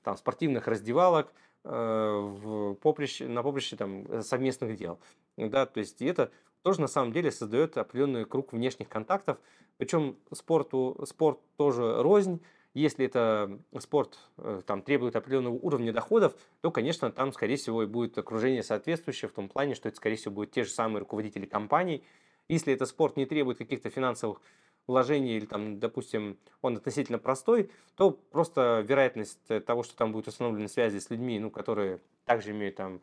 там, 0.04 0.18
спортивных 0.18 0.68
раздевалок 0.68 1.34
в 1.64 2.76
поприще, 2.76 3.28
на 3.28 3.42
поприще 3.42 3.76
там, 3.76 4.22
совместных 4.22 4.76
дел. 4.76 5.00
Да, 5.38 5.66
то 5.66 5.80
есть 5.80 6.02
это 6.02 6.32
тоже 6.62 6.82
на 6.82 6.88
самом 6.88 7.14
деле 7.14 7.32
создает 7.32 7.78
определенный 7.78 8.26
круг 8.26 8.54
внешних 8.54 8.90
контактов, 8.90 9.40
причем 9.78 10.18
спорту, 10.32 11.04
спорт 11.08 11.40
тоже 11.58 12.04
рознь, 12.04 12.42
если 12.74 13.06
это 13.06 13.60
спорт 13.80 14.18
э, 14.38 14.62
там, 14.66 14.82
требует 14.82 15.16
определенного 15.16 15.54
уровня 15.54 15.92
доходов, 15.92 16.36
то, 16.62 16.72
конечно, 16.72 17.12
там, 17.12 17.34
скорее 17.34 17.58
всего, 17.58 17.84
и 17.84 17.86
будет 17.86 18.18
окружение 18.18 18.64
соответствующее 18.64 19.30
в 19.30 19.34
том 19.34 19.50
плане, 19.50 19.76
что 19.76 19.90
это, 19.90 19.98
скорее 19.98 20.16
всего, 20.16 20.34
будут 20.34 20.52
те 20.52 20.64
же 20.64 20.72
самые 20.72 21.00
руководители 21.00 21.46
компаний. 21.46 22.04
Если 22.48 22.74
это 22.74 22.86
спорт 22.86 23.18
не 23.18 23.26
требует 23.26 23.58
каких-то 23.58 23.90
финансовых 23.90 24.42
вложений 24.88 25.38
или, 25.38 25.46
там, 25.46 25.80
допустим, 25.80 26.38
он 26.62 26.78
относительно 26.78 27.20
простой, 27.20 27.70
то 27.96 28.12
просто 28.12 28.86
вероятность 28.88 29.40
того, 29.66 29.84
что 29.84 29.96
там 29.96 30.12
будут 30.12 30.28
установлены 30.28 30.68
связи 30.68 31.00
с 31.00 31.10
людьми, 31.10 31.40
ну, 31.40 31.52
которые 31.52 32.00
также 32.26 32.52
имеют 32.52 32.76
там 32.76 33.02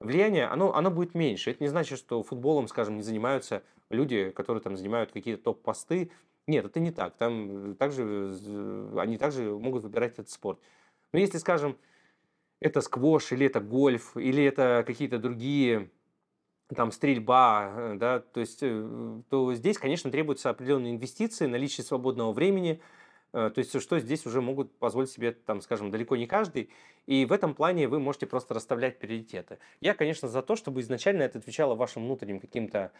влияние, 0.00 0.46
оно, 0.46 0.74
оно 0.74 0.90
будет 0.90 1.14
меньше. 1.14 1.50
Это 1.50 1.62
не 1.62 1.68
значит, 1.68 1.98
что 1.98 2.22
футболом, 2.22 2.68
скажем, 2.68 2.96
не 2.96 3.02
занимаются 3.02 3.62
люди, 3.90 4.30
которые 4.30 4.62
там 4.62 4.76
занимают 4.76 5.12
какие-то 5.12 5.42
топ-посты, 5.42 6.10
нет, 6.46 6.64
это 6.64 6.80
не 6.80 6.90
так. 6.90 7.16
Там 7.16 7.76
также, 7.76 8.36
они 8.96 9.18
также 9.18 9.50
могут 9.50 9.82
выбирать 9.82 10.14
этот 10.14 10.30
спорт. 10.30 10.60
Но 11.12 11.18
если, 11.18 11.38
скажем, 11.38 11.78
это 12.60 12.80
сквош, 12.80 13.32
или 13.32 13.46
это 13.46 13.60
гольф, 13.60 14.16
или 14.16 14.44
это 14.44 14.84
какие-то 14.86 15.18
другие, 15.18 15.90
там, 16.74 16.92
стрельба, 16.92 17.72
э, 17.74 17.94
да, 17.96 18.20
то 18.20 18.40
есть, 18.40 18.60
э, 18.62 19.22
то 19.28 19.54
здесь, 19.54 19.78
конечно, 19.78 20.10
требуются 20.10 20.50
определенные 20.50 20.92
инвестиции, 20.92 21.46
наличие 21.46 21.84
свободного 21.84 22.32
времени, 22.32 22.80
э, 22.80 22.80
то 23.32 23.52
есть, 23.56 23.80
что 23.80 23.98
здесь 23.98 24.26
уже 24.26 24.40
могут 24.40 24.72
позволить 24.78 25.10
себе, 25.10 25.32
там, 25.32 25.60
скажем, 25.60 25.90
далеко 25.90 26.16
не 26.16 26.26
каждый. 26.26 26.70
И 27.06 27.24
в 27.24 27.32
этом 27.32 27.54
плане 27.54 27.88
вы 27.88 28.00
можете 28.00 28.26
просто 28.26 28.54
расставлять 28.54 28.98
приоритеты. 28.98 29.58
Я, 29.80 29.94
конечно, 29.94 30.28
за 30.28 30.42
то, 30.42 30.56
чтобы 30.56 30.80
изначально 30.80 31.22
это 31.22 31.38
отвечало 31.38 31.74
вашим 31.74 32.04
внутренним 32.04 32.40
каким-то 32.40 32.92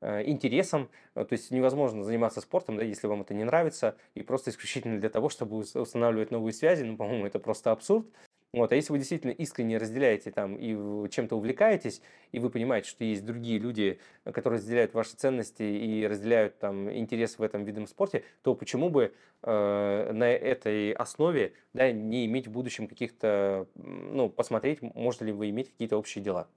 Э, 0.00 0.22
интересом. 0.26 0.90
Э, 1.14 1.24
то 1.24 1.32
есть 1.32 1.50
невозможно 1.50 2.04
заниматься 2.04 2.42
спортом, 2.42 2.76
да, 2.76 2.84
если 2.84 3.06
вам 3.06 3.22
это 3.22 3.32
не 3.32 3.44
нравится, 3.44 3.96
и 4.14 4.22
просто 4.22 4.50
исключительно 4.50 5.00
для 5.00 5.08
того, 5.08 5.30
чтобы 5.30 5.56
устанавливать 5.56 6.30
новые 6.30 6.52
связи. 6.52 6.84
Ну, 6.84 6.98
по-моему, 6.98 7.24
это 7.24 7.38
просто 7.38 7.72
абсурд. 7.72 8.06
Вот. 8.54 8.70
А 8.70 8.76
если 8.76 8.92
вы 8.92 8.98
действительно 8.98 9.32
искренне 9.32 9.78
разделяете 9.78 10.30
там 10.30 10.54
и 10.54 11.08
чем-то 11.08 11.36
увлекаетесь, 11.36 12.00
и 12.30 12.38
вы 12.38 12.50
понимаете, 12.50 12.88
что 12.88 13.02
есть 13.02 13.24
другие 13.24 13.58
люди, 13.58 13.98
которые 14.24 14.58
разделяют 14.58 14.94
ваши 14.94 15.16
ценности 15.16 15.64
и 15.64 16.06
разделяют 16.06 16.58
там 16.60 16.88
интерес 16.88 17.38
в 17.38 17.42
этом 17.42 17.64
видом 17.64 17.88
спорте, 17.88 18.22
то 18.42 18.54
почему 18.54 18.90
бы 18.90 19.12
э, 19.42 20.12
на 20.12 20.30
этой 20.30 20.92
основе 20.92 21.54
да, 21.72 21.90
не 21.90 22.26
иметь 22.26 22.46
в 22.46 22.52
будущем 22.52 22.86
каких-то, 22.86 23.66
ну, 23.74 24.28
посмотреть, 24.28 24.82
можно 24.82 25.24
ли 25.24 25.32
вы 25.32 25.50
иметь 25.50 25.70
какие-то 25.72 25.98
общие 25.98 26.22
дела. 26.22 26.48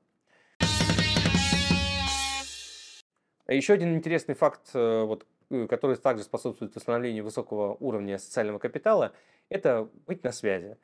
Еще 3.48 3.74
один 3.74 3.96
интересный 3.96 4.36
факт, 4.36 4.70
э, 4.76 5.04
вот, 5.04 5.26
э, 5.50 5.66
который 5.68 5.96
также 5.96 6.24
способствует 6.24 6.76
восстановлению 6.76 7.24
высокого 7.24 7.76
уровня 7.80 8.20
социального 8.20 8.60
капитала, 8.60 9.14
это 9.50 9.90
быть 10.06 10.24
на 10.24 10.32
связи. 10.32 10.78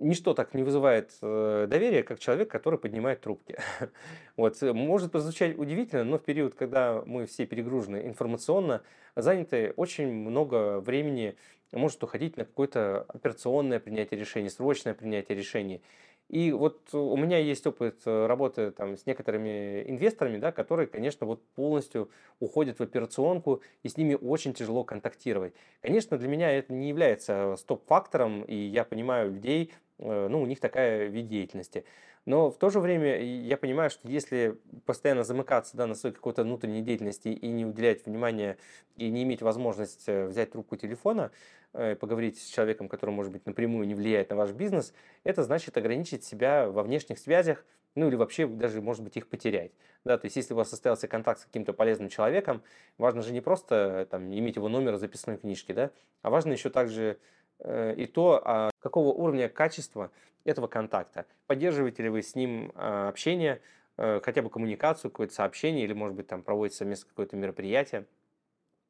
Ничто 0.00 0.34
так 0.34 0.54
не 0.54 0.62
вызывает 0.62 1.12
э, 1.22 1.66
доверия, 1.68 2.02
как 2.02 2.20
человек, 2.20 2.50
который 2.50 2.78
поднимает 2.78 3.20
трубки. 3.20 3.58
Вот. 4.36 4.60
Может 4.62 5.10
прозвучать 5.10 5.58
удивительно, 5.58 6.04
но 6.04 6.18
в 6.18 6.22
период, 6.22 6.54
когда 6.54 7.02
мы 7.04 7.26
все 7.26 7.44
перегружены 7.44 8.06
информационно, 8.06 8.82
заняты, 9.16 9.72
очень 9.76 10.12
много 10.12 10.78
времени 10.78 11.36
может 11.72 12.02
уходить 12.04 12.36
на 12.36 12.44
какое-то 12.44 13.02
операционное 13.08 13.80
принятие 13.80 14.20
решений, 14.20 14.48
срочное 14.48 14.94
принятие 14.94 15.36
решений. 15.36 15.82
И 16.28 16.52
вот 16.52 16.92
у 16.92 17.16
меня 17.16 17.38
есть 17.38 17.66
опыт 17.66 18.02
э, 18.04 18.26
работы 18.26 18.70
там, 18.70 18.98
с 18.98 19.06
некоторыми 19.06 19.82
инвесторами, 19.88 20.36
да, 20.36 20.52
которые, 20.52 20.86
конечно, 20.86 21.26
вот 21.26 21.42
полностью 21.54 22.10
уходят 22.38 22.78
в 22.78 22.82
операционку, 22.82 23.62
и 23.82 23.88
с 23.88 23.96
ними 23.96 24.14
очень 24.14 24.52
тяжело 24.52 24.84
контактировать. 24.84 25.54
Конечно, 25.80 26.18
для 26.18 26.28
меня 26.28 26.50
это 26.52 26.74
не 26.74 26.90
является 26.90 27.56
стоп-фактором, 27.56 28.42
и 28.42 28.54
я 28.54 28.84
понимаю 28.84 29.32
людей, 29.32 29.72
э, 29.72 29.87
ну, 29.98 30.42
у 30.42 30.46
них 30.46 30.60
такая 30.60 31.06
вид 31.06 31.28
деятельности. 31.28 31.84
Но 32.26 32.50
в 32.50 32.58
то 32.58 32.68
же 32.68 32.80
время 32.80 33.22
я 33.22 33.56
понимаю, 33.56 33.90
что 33.90 34.06
если 34.08 34.58
постоянно 34.84 35.24
замыкаться 35.24 35.76
да, 35.76 35.86
на 35.86 35.94
своей 35.94 36.14
какой-то 36.14 36.42
внутренней 36.42 36.82
деятельности 36.82 37.28
и 37.28 37.48
не 37.48 37.64
уделять 37.64 38.04
внимания, 38.04 38.58
и 38.96 39.08
не 39.10 39.22
иметь 39.22 39.40
возможности 39.40 40.10
э, 40.10 40.26
взять 40.26 40.50
трубку 40.50 40.76
телефона, 40.76 41.30
Э, 41.74 41.94
поговорить 41.94 42.40
с 42.40 42.46
человеком, 42.46 42.88
который, 42.88 43.10
может 43.10 43.30
быть, 43.30 43.44
напрямую 43.44 43.86
не 43.86 43.94
влияет 43.94 44.30
на 44.30 44.36
ваш 44.36 44.52
бизнес, 44.52 44.94
это 45.22 45.42
значит 45.42 45.76
ограничить 45.76 46.24
себя 46.24 46.66
во 46.70 46.82
внешних 46.82 47.18
связях, 47.18 47.62
ну 47.94 48.08
или 48.08 48.16
вообще 48.16 48.46
даже, 48.46 48.80
может 48.80 49.04
быть, 49.04 49.18
их 49.18 49.28
потерять. 49.28 49.72
Да, 50.02 50.16
то 50.16 50.24
есть, 50.24 50.36
если 50.36 50.54
у 50.54 50.56
вас 50.56 50.70
состоялся 50.70 51.08
контакт 51.08 51.42
с 51.42 51.44
каким-то 51.44 51.74
полезным 51.74 52.08
человеком, 52.08 52.62
важно 52.96 53.20
же 53.20 53.34
не 53.34 53.42
просто 53.42 54.08
там, 54.10 54.32
иметь 54.32 54.56
его 54.56 54.70
номер 54.70 54.94
в 54.94 54.98
записной 54.98 55.36
книжке, 55.36 55.74
да, 55.74 55.90
а 56.22 56.30
важно 56.30 56.52
еще 56.52 56.70
также 56.70 57.02
э, 57.02 57.16
и 57.64 58.06
то, 58.06 58.40
а 58.44 58.70
какого 58.80 59.12
уровня 59.12 59.48
качества 59.48 60.10
этого 60.44 60.66
контакта. 60.66 61.26
Поддерживаете 61.46 62.02
ли 62.02 62.08
вы 62.08 62.22
с 62.22 62.34
ним 62.34 62.72
а, 62.74 63.08
общение, 63.08 63.60
э, 63.96 64.20
хотя 64.22 64.42
бы 64.42 64.50
коммуникацию, 64.50 65.10
какое-то 65.10 65.34
сообщение, 65.34 65.84
или, 65.84 65.92
может 65.92 66.16
быть, 66.16 66.26
там 66.26 66.42
проводится 66.42 66.78
совместно 66.78 67.08
какое-то 67.08 67.36
мероприятие. 67.36 68.06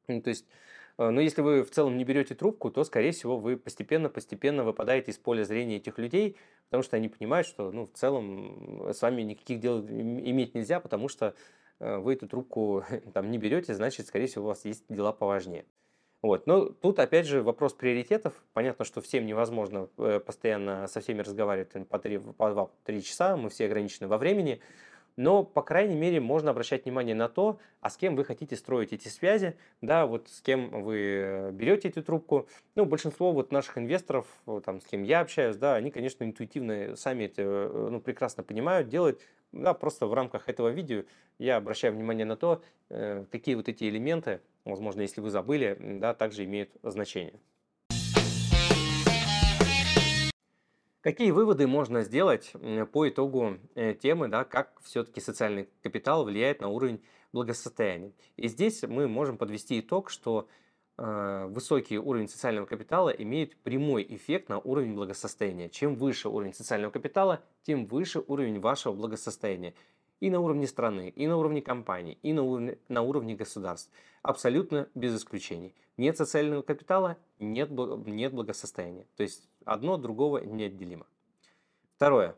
Ну, 0.07 0.21
то 0.21 0.29
есть, 0.29 0.45
э, 0.97 1.09
но 1.09 1.21
если 1.21 1.41
вы 1.41 1.63
в 1.63 1.71
целом 1.71 1.97
не 1.97 2.03
берете 2.03 2.35
трубку, 2.35 2.71
то, 2.71 2.83
скорее 2.83 3.11
всего, 3.11 3.37
вы 3.37 3.57
постепенно-постепенно 3.57 4.63
выпадаете 4.63 5.11
из 5.11 5.17
поля 5.17 5.43
зрения 5.43 5.77
этих 5.77 5.97
людей, 5.97 6.37
потому 6.65 6.83
что 6.83 6.95
они 6.97 7.09
понимают, 7.09 7.47
что, 7.47 7.71
ну, 7.71 7.85
в 7.85 7.91
целом 7.91 8.89
с 8.93 9.01
вами 9.01 9.23
никаких 9.23 9.59
дел 9.59 9.79
иметь 9.81 10.55
нельзя, 10.55 10.79
потому 10.79 11.07
что 11.09 11.35
вы 11.79 12.13
эту 12.13 12.27
трубку 12.27 12.83
там 13.13 13.31
не 13.31 13.37
берете, 13.37 13.73
значит, 13.73 14.07
скорее 14.07 14.27
всего, 14.27 14.45
у 14.45 14.47
вас 14.49 14.65
есть 14.65 14.83
дела 14.89 15.13
поважнее. 15.13 15.65
Вот. 16.21 16.47
Но 16.47 16.65
тут, 16.65 16.99
опять 16.99 17.25
же, 17.25 17.41
вопрос 17.41 17.73
приоритетов. 17.73 18.33
Понятно, 18.53 18.83
что 18.83 19.01
всем 19.01 19.25
невозможно 19.25 19.87
э, 19.97 20.19
постоянно 20.19 20.87
со 20.87 20.99
всеми 20.99 21.21
разговаривать 21.21 21.71
по 21.87 21.95
2-3 21.95 23.01
часа, 23.01 23.37
мы 23.37 23.49
все 23.49 23.65
ограничены 23.65 24.07
во 24.07 24.17
времени. 24.17 24.61
Но, 25.15 25.43
по 25.43 25.61
крайней 25.61 25.95
мере, 25.95 26.21
можно 26.21 26.51
обращать 26.51 26.85
внимание 26.85 27.13
на 27.13 27.27
то, 27.27 27.59
а 27.81 27.89
с 27.89 27.97
кем 27.97 28.15
вы 28.15 28.23
хотите 28.23 28.55
строить 28.55 28.93
эти 28.93 29.09
связи, 29.09 29.57
да, 29.81 30.05
вот 30.05 30.29
с 30.29 30.41
кем 30.41 30.81
вы 30.81 30.97
э, 30.97 31.51
берете 31.51 31.89
эту 31.89 32.03
трубку. 32.03 32.47
Ну, 32.75 32.85
большинство 32.85 33.33
вот 33.33 33.51
наших 33.51 33.77
инвесторов, 33.77 34.27
там, 34.63 34.79
с 34.79 34.85
кем 34.85 35.03
я 35.03 35.19
общаюсь, 35.19 35.57
да, 35.57 35.75
они, 35.75 35.91
конечно, 35.91 36.23
интуитивно 36.23 36.95
сами 36.95 37.25
это 37.25 37.41
э, 37.41 37.87
ну, 37.91 37.99
прекрасно 37.99 38.43
понимают, 38.43 38.87
делают. 38.87 39.19
Да, 39.51 39.73
просто 39.73 40.05
в 40.05 40.13
рамках 40.13 40.47
этого 40.47 40.69
видео 40.69 41.03
я 41.37 41.57
обращаю 41.57 41.93
внимание 41.93 42.25
на 42.25 42.35
то, 42.35 42.61
какие 43.31 43.55
вот 43.55 43.67
эти 43.67 43.85
элементы 43.85 44.41
возможно, 44.69 45.01
если 45.01 45.21
вы 45.21 45.29
забыли, 45.29 45.77
да, 45.99 46.13
также 46.13 46.45
имеют 46.45 46.71
значение. 46.83 47.39
Какие 51.01 51.31
выводы 51.31 51.65
можно 51.65 52.03
сделать 52.03 52.51
по 52.91 53.07
итогу 53.07 53.57
э, 53.75 53.93
темы, 53.93 54.27
да, 54.27 54.43
как 54.43 54.81
все-таки 54.83 55.21
социальный 55.21 55.69
капитал 55.81 56.25
влияет 56.25 56.59
на 56.59 56.67
уровень 56.67 57.01
благосостояния? 57.31 58.11
И 58.35 58.49
здесь 58.49 58.83
мы 58.83 59.07
можем 59.07 59.37
подвести 59.37 59.79
итог, 59.79 60.09
что 60.09 60.49
э, 60.49 60.49
высокий 60.99 61.97
уровень 61.97 62.27
социального 62.27 62.65
капитала 62.65 63.09
имеет 63.09 63.55
прямой 63.57 64.05
эффект 64.09 64.49
на 64.49 64.59
уровень 64.59 64.95
благосостояния. 64.95 65.69
Чем 65.69 65.95
выше 65.95 66.27
уровень 66.27 66.53
социального 66.53 66.91
капитала, 66.91 67.41
тем 67.63 67.85
выше 67.85 68.23
уровень 68.27 68.59
вашего 68.59 68.93
благосостояния 68.93 69.73
и 70.19 70.29
на 70.29 70.41
уровне 70.41 70.67
страны, 70.67 71.09
и 71.15 71.27
на 71.27 71.37
уровне 71.37 71.61
компаний, 71.61 72.19
и 72.21 72.33
на 72.33 72.43
уровне, 72.43 72.77
на 72.89 73.01
уровне 73.01 73.35
государств. 73.35 73.91
Абсолютно 74.21 74.89
без 74.93 75.15
исключений. 75.15 75.73
Нет 75.95 76.17
социального 76.17 76.61
капитала, 76.61 77.17
нет, 77.39 77.69
нет 77.69 78.33
благосостояния. 78.33 79.07
То 79.15 79.23
есть 79.23 79.47
одно 79.63 79.97
другого 79.97 80.39
неотделимо. 80.39 81.05
Второе. 81.95 82.35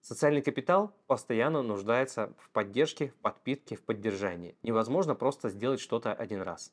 Социальный 0.00 0.42
капитал 0.42 0.94
постоянно 1.06 1.62
нуждается 1.62 2.32
в 2.38 2.50
поддержке, 2.50 3.08
в 3.08 3.14
подпитке, 3.16 3.76
в 3.76 3.82
поддержании. 3.82 4.56
Невозможно 4.62 5.14
просто 5.14 5.50
сделать 5.50 5.80
что-то 5.80 6.14
один 6.14 6.40
раз. 6.40 6.72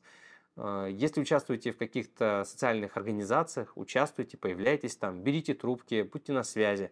А, 0.56 0.86
если 0.86 1.20
участвуете 1.20 1.72
в 1.72 1.76
каких-то 1.76 2.44
социальных 2.44 2.96
организациях, 2.96 3.72
участвуйте, 3.76 4.36
появляйтесь 4.36 4.96
там, 4.96 5.22
берите 5.22 5.54
трубки, 5.54 6.02
будьте 6.02 6.32
на 6.32 6.42
связи. 6.42 6.90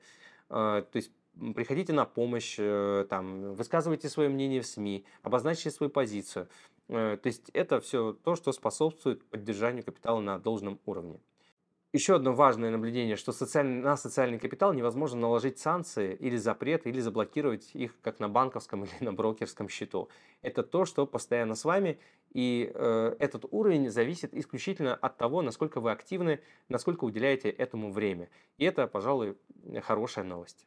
А, 0.49 0.83
то 0.83 0.97
есть 0.97 1.11
приходите 1.55 1.93
на 1.93 2.05
помощь, 2.05 2.57
э, 2.59 3.07
там, 3.09 3.55
высказывайте 3.55 4.09
свое 4.09 4.29
мнение 4.29 4.61
в 4.61 4.67
СМИ, 4.67 5.05
обозначьте 5.23 5.71
свою 5.71 5.91
позицию. 5.91 6.49
Э, 6.89 7.19
то 7.21 7.27
есть 7.27 7.51
это 7.53 7.81
все 7.81 8.13
то, 8.13 8.37
что 8.37 8.53
способствует 8.53 9.25
поддержанию 9.25 9.85
капитала 9.85 10.21
на 10.21 10.39
должном 10.39 10.79
уровне. 10.87 11.21
Еще 11.93 12.17
одно 12.17 12.33
важное 12.33 12.73
наблюдение, 12.73 13.15
что 13.15 13.31
социальный, 13.31 13.81
на 13.81 13.97
социальный 13.97 14.41
капитал 14.41 14.73
невозможно 14.73 15.21
наложить 15.21 15.61
санкции 15.61 16.17
или 16.17 16.37
запреты, 16.37 16.91
или 16.91 16.99
заблокировать 16.99 17.71
их 17.73 18.01
как 18.01 18.19
на 18.19 18.29
банковском 18.29 18.85
или 18.85 19.05
на 19.05 19.13
брокерском 19.13 19.69
счету. 19.69 20.09
Это 20.43 20.63
то, 20.65 20.87
что 20.87 21.07
постоянно 21.07 21.55
с 21.55 21.65
вами, 21.65 22.01
и 22.35 22.71
э, 22.75 23.17
этот 23.21 23.47
уровень 23.51 23.89
зависит 23.91 24.35
исключительно 24.35 24.95
от 24.95 25.17
того, 25.17 25.41
насколько 25.41 25.81
вы 25.81 25.93
активны, 25.93 26.41
насколько 26.69 27.05
уделяете 27.05 27.49
этому 27.49 27.93
время. 27.93 28.29
И 28.59 28.65
это, 28.65 28.87
пожалуй, 28.89 29.39
хорошая 29.83 30.25
новость. 30.25 30.67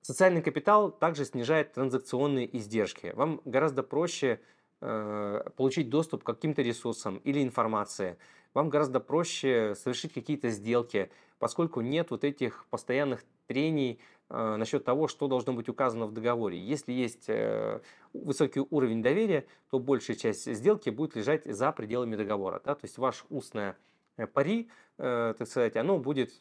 Социальный 0.00 0.42
капитал 0.42 0.90
также 0.90 1.26
снижает 1.26 1.74
транзакционные 1.74 2.56
издержки. 2.56 3.12
Вам 3.14 3.40
гораздо 3.44 3.82
проще 3.82 4.40
э, 4.80 5.44
получить 5.56 5.90
доступ 5.90 6.24
к 6.24 6.26
каким-то 6.26 6.62
ресурсам 6.62 7.18
или 7.18 7.42
информации. 7.42 8.16
Вам 8.54 8.70
гораздо 8.70 8.98
проще 8.98 9.74
совершить 9.76 10.12
какие-то 10.14 10.48
сделки, 10.50 11.10
поскольку 11.38 11.82
нет 11.82 12.10
вот 12.10 12.24
этих 12.24 12.66
постоянных 12.70 13.24
трений 13.46 14.00
насчет 14.32 14.84
того, 14.84 15.08
что 15.08 15.28
должно 15.28 15.52
быть 15.52 15.68
указано 15.68 16.06
в 16.06 16.12
договоре. 16.12 16.58
Если 16.58 16.92
есть 16.92 17.28
э, 17.28 17.80
высокий 18.14 18.60
уровень 18.70 19.02
доверия, 19.02 19.44
то 19.70 19.78
большая 19.78 20.16
часть 20.16 20.50
сделки 20.50 20.88
будет 20.90 21.16
лежать 21.16 21.44
за 21.44 21.70
пределами 21.72 22.16
договора. 22.16 22.62
Да? 22.64 22.74
То 22.74 22.86
есть 22.86 22.96
ваш 22.96 23.26
устное 23.28 23.76
э, 24.16 24.26
пари, 24.26 24.70
э, 24.96 25.34
так 25.36 25.46
сказать, 25.46 25.76
оно 25.76 25.98
будет 25.98 26.32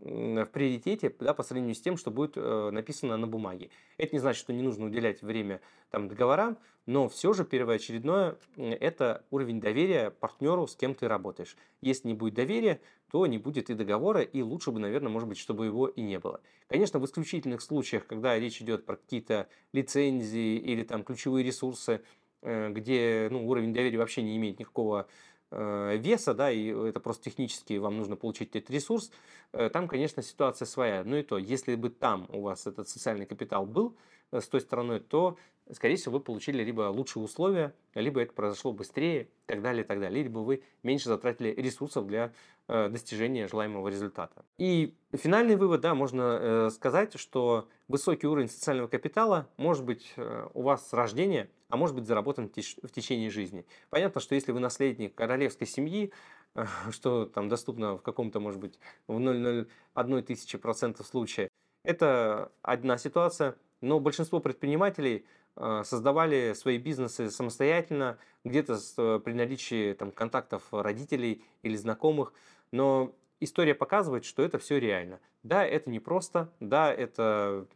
в 0.00 0.46
приоритете 0.46 1.14
да, 1.18 1.34
по 1.34 1.42
сравнению 1.42 1.74
с 1.74 1.80
тем, 1.80 1.96
что 1.96 2.10
будет 2.10 2.36
э, 2.36 2.70
написано 2.70 3.16
на 3.16 3.26
бумаге. 3.26 3.70
Это 3.96 4.14
не 4.14 4.20
значит, 4.20 4.40
что 4.40 4.52
не 4.52 4.62
нужно 4.62 4.86
уделять 4.86 5.22
время 5.22 5.60
там, 5.90 6.08
договорам, 6.08 6.58
но 6.86 7.08
все 7.08 7.32
же 7.32 7.44
первоочередное– 7.44 8.36
это 8.56 9.24
уровень 9.30 9.60
доверия 9.60 10.10
партнеру, 10.10 10.66
с 10.66 10.76
кем 10.76 10.94
ты 10.94 11.08
работаешь. 11.08 11.56
Если 11.80 12.08
не 12.08 12.14
будет 12.14 12.34
доверия, 12.34 12.80
то 13.10 13.26
не 13.26 13.38
будет 13.38 13.70
и 13.70 13.74
договора, 13.74 14.22
и 14.22 14.40
лучше 14.40 14.70
бы, 14.70 14.78
наверное, 14.78 15.10
может 15.10 15.28
быть, 15.28 15.38
чтобы 15.38 15.66
его 15.66 15.88
и 15.88 16.00
не 16.00 16.18
было. 16.18 16.40
Конечно, 16.68 16.98
в 16.98 17.04
исключительных 17.04 17.60
случаях, 17.60 18.06
когда 18.06 18.38
речь 18.38 18.62
идет 18.62 18.86
про 18.86 18.96
какие-то 18.96 19.48
лицензии 19.72 20.56
или 20.56 20.84
там 20.84 21.02
ключевые 21.02 21.44
ресурсы, 21.44 22.02
э, 22.42 22.70
где 22.70 23.28
ну, 23.30 23.48
уровень 23.48 23.74
доверия 23.74 23.98
вообще 23.98 24.22
не 24.22 24.36
имеет 24.36 24.60
никакого 24.60 25.08
Э, 25.08 25.27
веса, 25.50 26.34
да, 26.34 26.50
и 26.50 26.66
это 26.88 27.00
просто 27.00 27.24
технически 27.24 27.78
вам 27.78 27.96
нужно 27.96 28.16
получить 28.16 28.54
этот 28.54 28.70
ресурс, 28.70 29.10
э, 29.52 29.70
там, 29.70 29.88
конечно, 29.88 30.22
ситуация 30.22 30.66
своя. 30.66 31.04
Ну 31.04 31.16
и 31.16 31.22
то, 31.22 31.38
если 31.38 31.74
бы 31.74 31.90
там 31.90 32.26
у 32.30 32.42
вас 32.42 32.66
этот 32.66 32.88
социальный 32.88 33.26
капитал 33.26 33.64
был 33.64 33.90
э, 33.90 34.17
с 34.32 34.48
той 34.48 34.60
стороны, 34.60 35.00
то, 35.00 35.36
скорее 35.72 35.96
всего, 35.96 36.18
вы 36.18 36.20
получили 36.20 36.62
либо 36.62 36.82
лучшие 36.82 37.22
условия, 37.22 37.74
либо 37.94 38.20
это 38.20 38.32
произошло 38.32 38.72
быстрее, 38.72 39.22
и 39.24 39.28
так 39.46 39.62
далее, 39.62 39.84
и 39.84 39.86
так 39.86 40.00
далее. 40.00 40.22
Либо 40.22 40.40
вы 40.40 40.62
меньше 40.82 41.08
затратили 41.08 41.50
ресурсов 41.50 42.06
для 42.06 42.32
достижения 42.66 43.48
желаемого 43.48 43.88
результата. 43.88 44.44
И 44.58 44.94
финальный 45.12 45.56
вывод, 45.56 45.80
да, 45.80 45.94
можно 45.94 46.68
сказать, 46.70 47.18
что 47.18 47.68
высокий 47.88 48.26
уровень 48.26 48.48
социального 48.48 48.88
капитала 48.88 49.48
может 49.56 49.84
быть 49.84 50.14
у 50.54 50.62
вас 50.62 50.88
с 50.88 50.92
рождения– 50.92 51.48
а 51.68 51.76
может 51.76 51.94
быть 51.94 52.06
заработан 52.06 52.48
в 52.48 52.90
течение 52.90 53.30
жизни. 53.30 53.64
Понятно, 53.90 54.20
что 54.20 54.34
если 54.34 54.52
вы 54.52 54.60
наследник 54.60 55.14
королевской 55.14 55.66
семьи, 55.66 56.12
что 56.90 57.26
там 57.26 57.48
доступно 57.48 57.96
в 57.96 58.02
каком-то, 58.02 58.40
может 58.40 58.60
быть, 58.60 58.78
в 59.06 59.18
0,01 59.18 60.22
тысячи 60.22 60.58
процентов 60.58 61.06
случая, 61.06 61.48
это 61.84 62.50
одна 62.62 62.98
ситуация, 62.98 63.56
но 63.80 64.00
большинство 64.00 64.40
предпринимателей 64.40 65.24
э, 65.56 65.82
создавали 65.84 66.52
свои 66.54 66.78
бизнесы 66.78 67.30
самостоятельно, 67.30 68.18
где-то 68.44 68.78
э, 68.96 69.20
при 69.24 69.32
наличии 69.32 69.92
там, 69.94 70.10
контактов 70.10 70.62
родителей 70.70 71.44
или 71.62 71.76
знакомых, 71.76 72.32
но 72.72 73.14
история 73.40 73.74
показывает, 73.74 74.24
что 74.24 74.42
это 74.42 74.58
все 74.58 74.78
реально. 74.78 75.20
Да, 75.42 75.64
это 75.64 75.90
непросто, 75.90 76.52
да, 76.60 76.92
это 76.92 77.66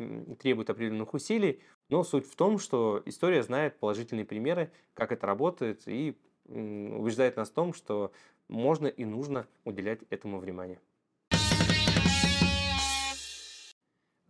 требует 0.41 0.71
определенных 0.71 1.15
усилий, 1.15 1.61
но 1.89 2.03
суть 2.05 2.27
в 2.27 2.35
том, 2.37 2.59
что 2.59 3.03
история 3.07 3.43
знает 3.43 3.79
положительные 3.79 4.25
примеры, 4.25 4.73
как 4.95 5.13
это 5.13 5.27
работает, 5.27 5.83
и 5.87 6.17
убеждает 6.49 7.37
нас 7.37 7.51
в 7.51 7.55
том, 7.55 7.73
что 7.73 8.13
можно 8.49 8.87
и 8.87 9.05
нужно 9.05 9.47
уделять 9.65 10.01
этому 10.11 10.39
внимание. 10.39 10.81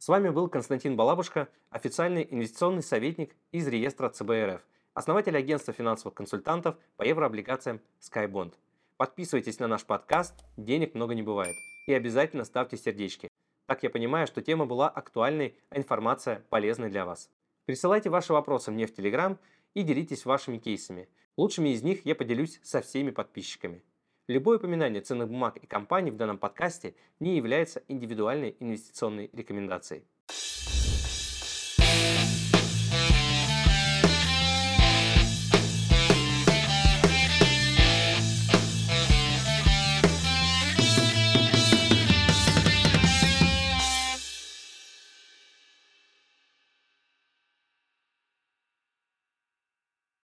С 0.03 0.09
вами 0.09 0.31
был 0.31 0.49
Константин 0.49 0.96
Балабушка, 0.96 1.48
официальный 1.71 2.27
инвестиционный 2.29 2.83
советник 2.83 3.37
из 3.53 3.69
реестра 3.69 4.09
ЦБРФ, 4.09 4.61
основатель 4.94 5.37
агентства 5.37 5.73
финансовых 5.73 6.15
консультантов 6.15 6.75
по 6.96 7.05
еврооблигациям 7.05 7.81
SkyBond. 8.00 8.55
Подписывайтесь 8.96 9.61
на 9.61 9.69
наш 9.69 9.85
подкаст 9.85 10.35
«Денег 10.57 10.96
много 10.96 11.15
не 11.15 11.23
бывает» 11.23 11.55
и 11.87 11.92
обязательно 11.92 12.42
ставьте 12.42 12.77
сердечки. 12.77 13.29
Так 13.67 13.85
я 13.85 13.90
понимаю, 13.90 14.27
что 14.27 14.42
тема 14.42 14.67
была 14.67 14.88
актуальной, 14.88 15.57
а 15.71 15.79
информация 15.79 16.44
полезной 16.50 16.90
для 16.90 17.07
вас. 17.07 17.31
Присылайте 17.67 18.11
ваши 18.11 18.33
вопросы 18.33 18.73
мне 18.73 18.88
в 18.88 18.92
Телеграм 18.92 19.38
и 19.73 19.85
делитесь 19.85 20.25
вашими 20.25 20.59
кейсами. 20.59 21.09
Лучшими 21.37 21.69
из 21.69 21.85
них 21.85 22.05
я 22.05 22.17
поделюсь 22.17 22.59
со 22.65 22.81
всеми 22.81 23.13
подписчиками. 23.13 23.85
Любое 24.29 24.58
упоминание 24.58 25.02
ценных 25.02 25.29
бумаг 25.29 25.56
и 25.56 25.66
компаний 25.66 26.12
в 26.12 26.16
данном 26.16 26.38
подкасте 26.38 26.94
не 27.18 27.37
является 27.37 27.83
индивидуальной 27.88 28.56
инвестиционной 28.60 29.29
рекомендацией. 29.33 30.04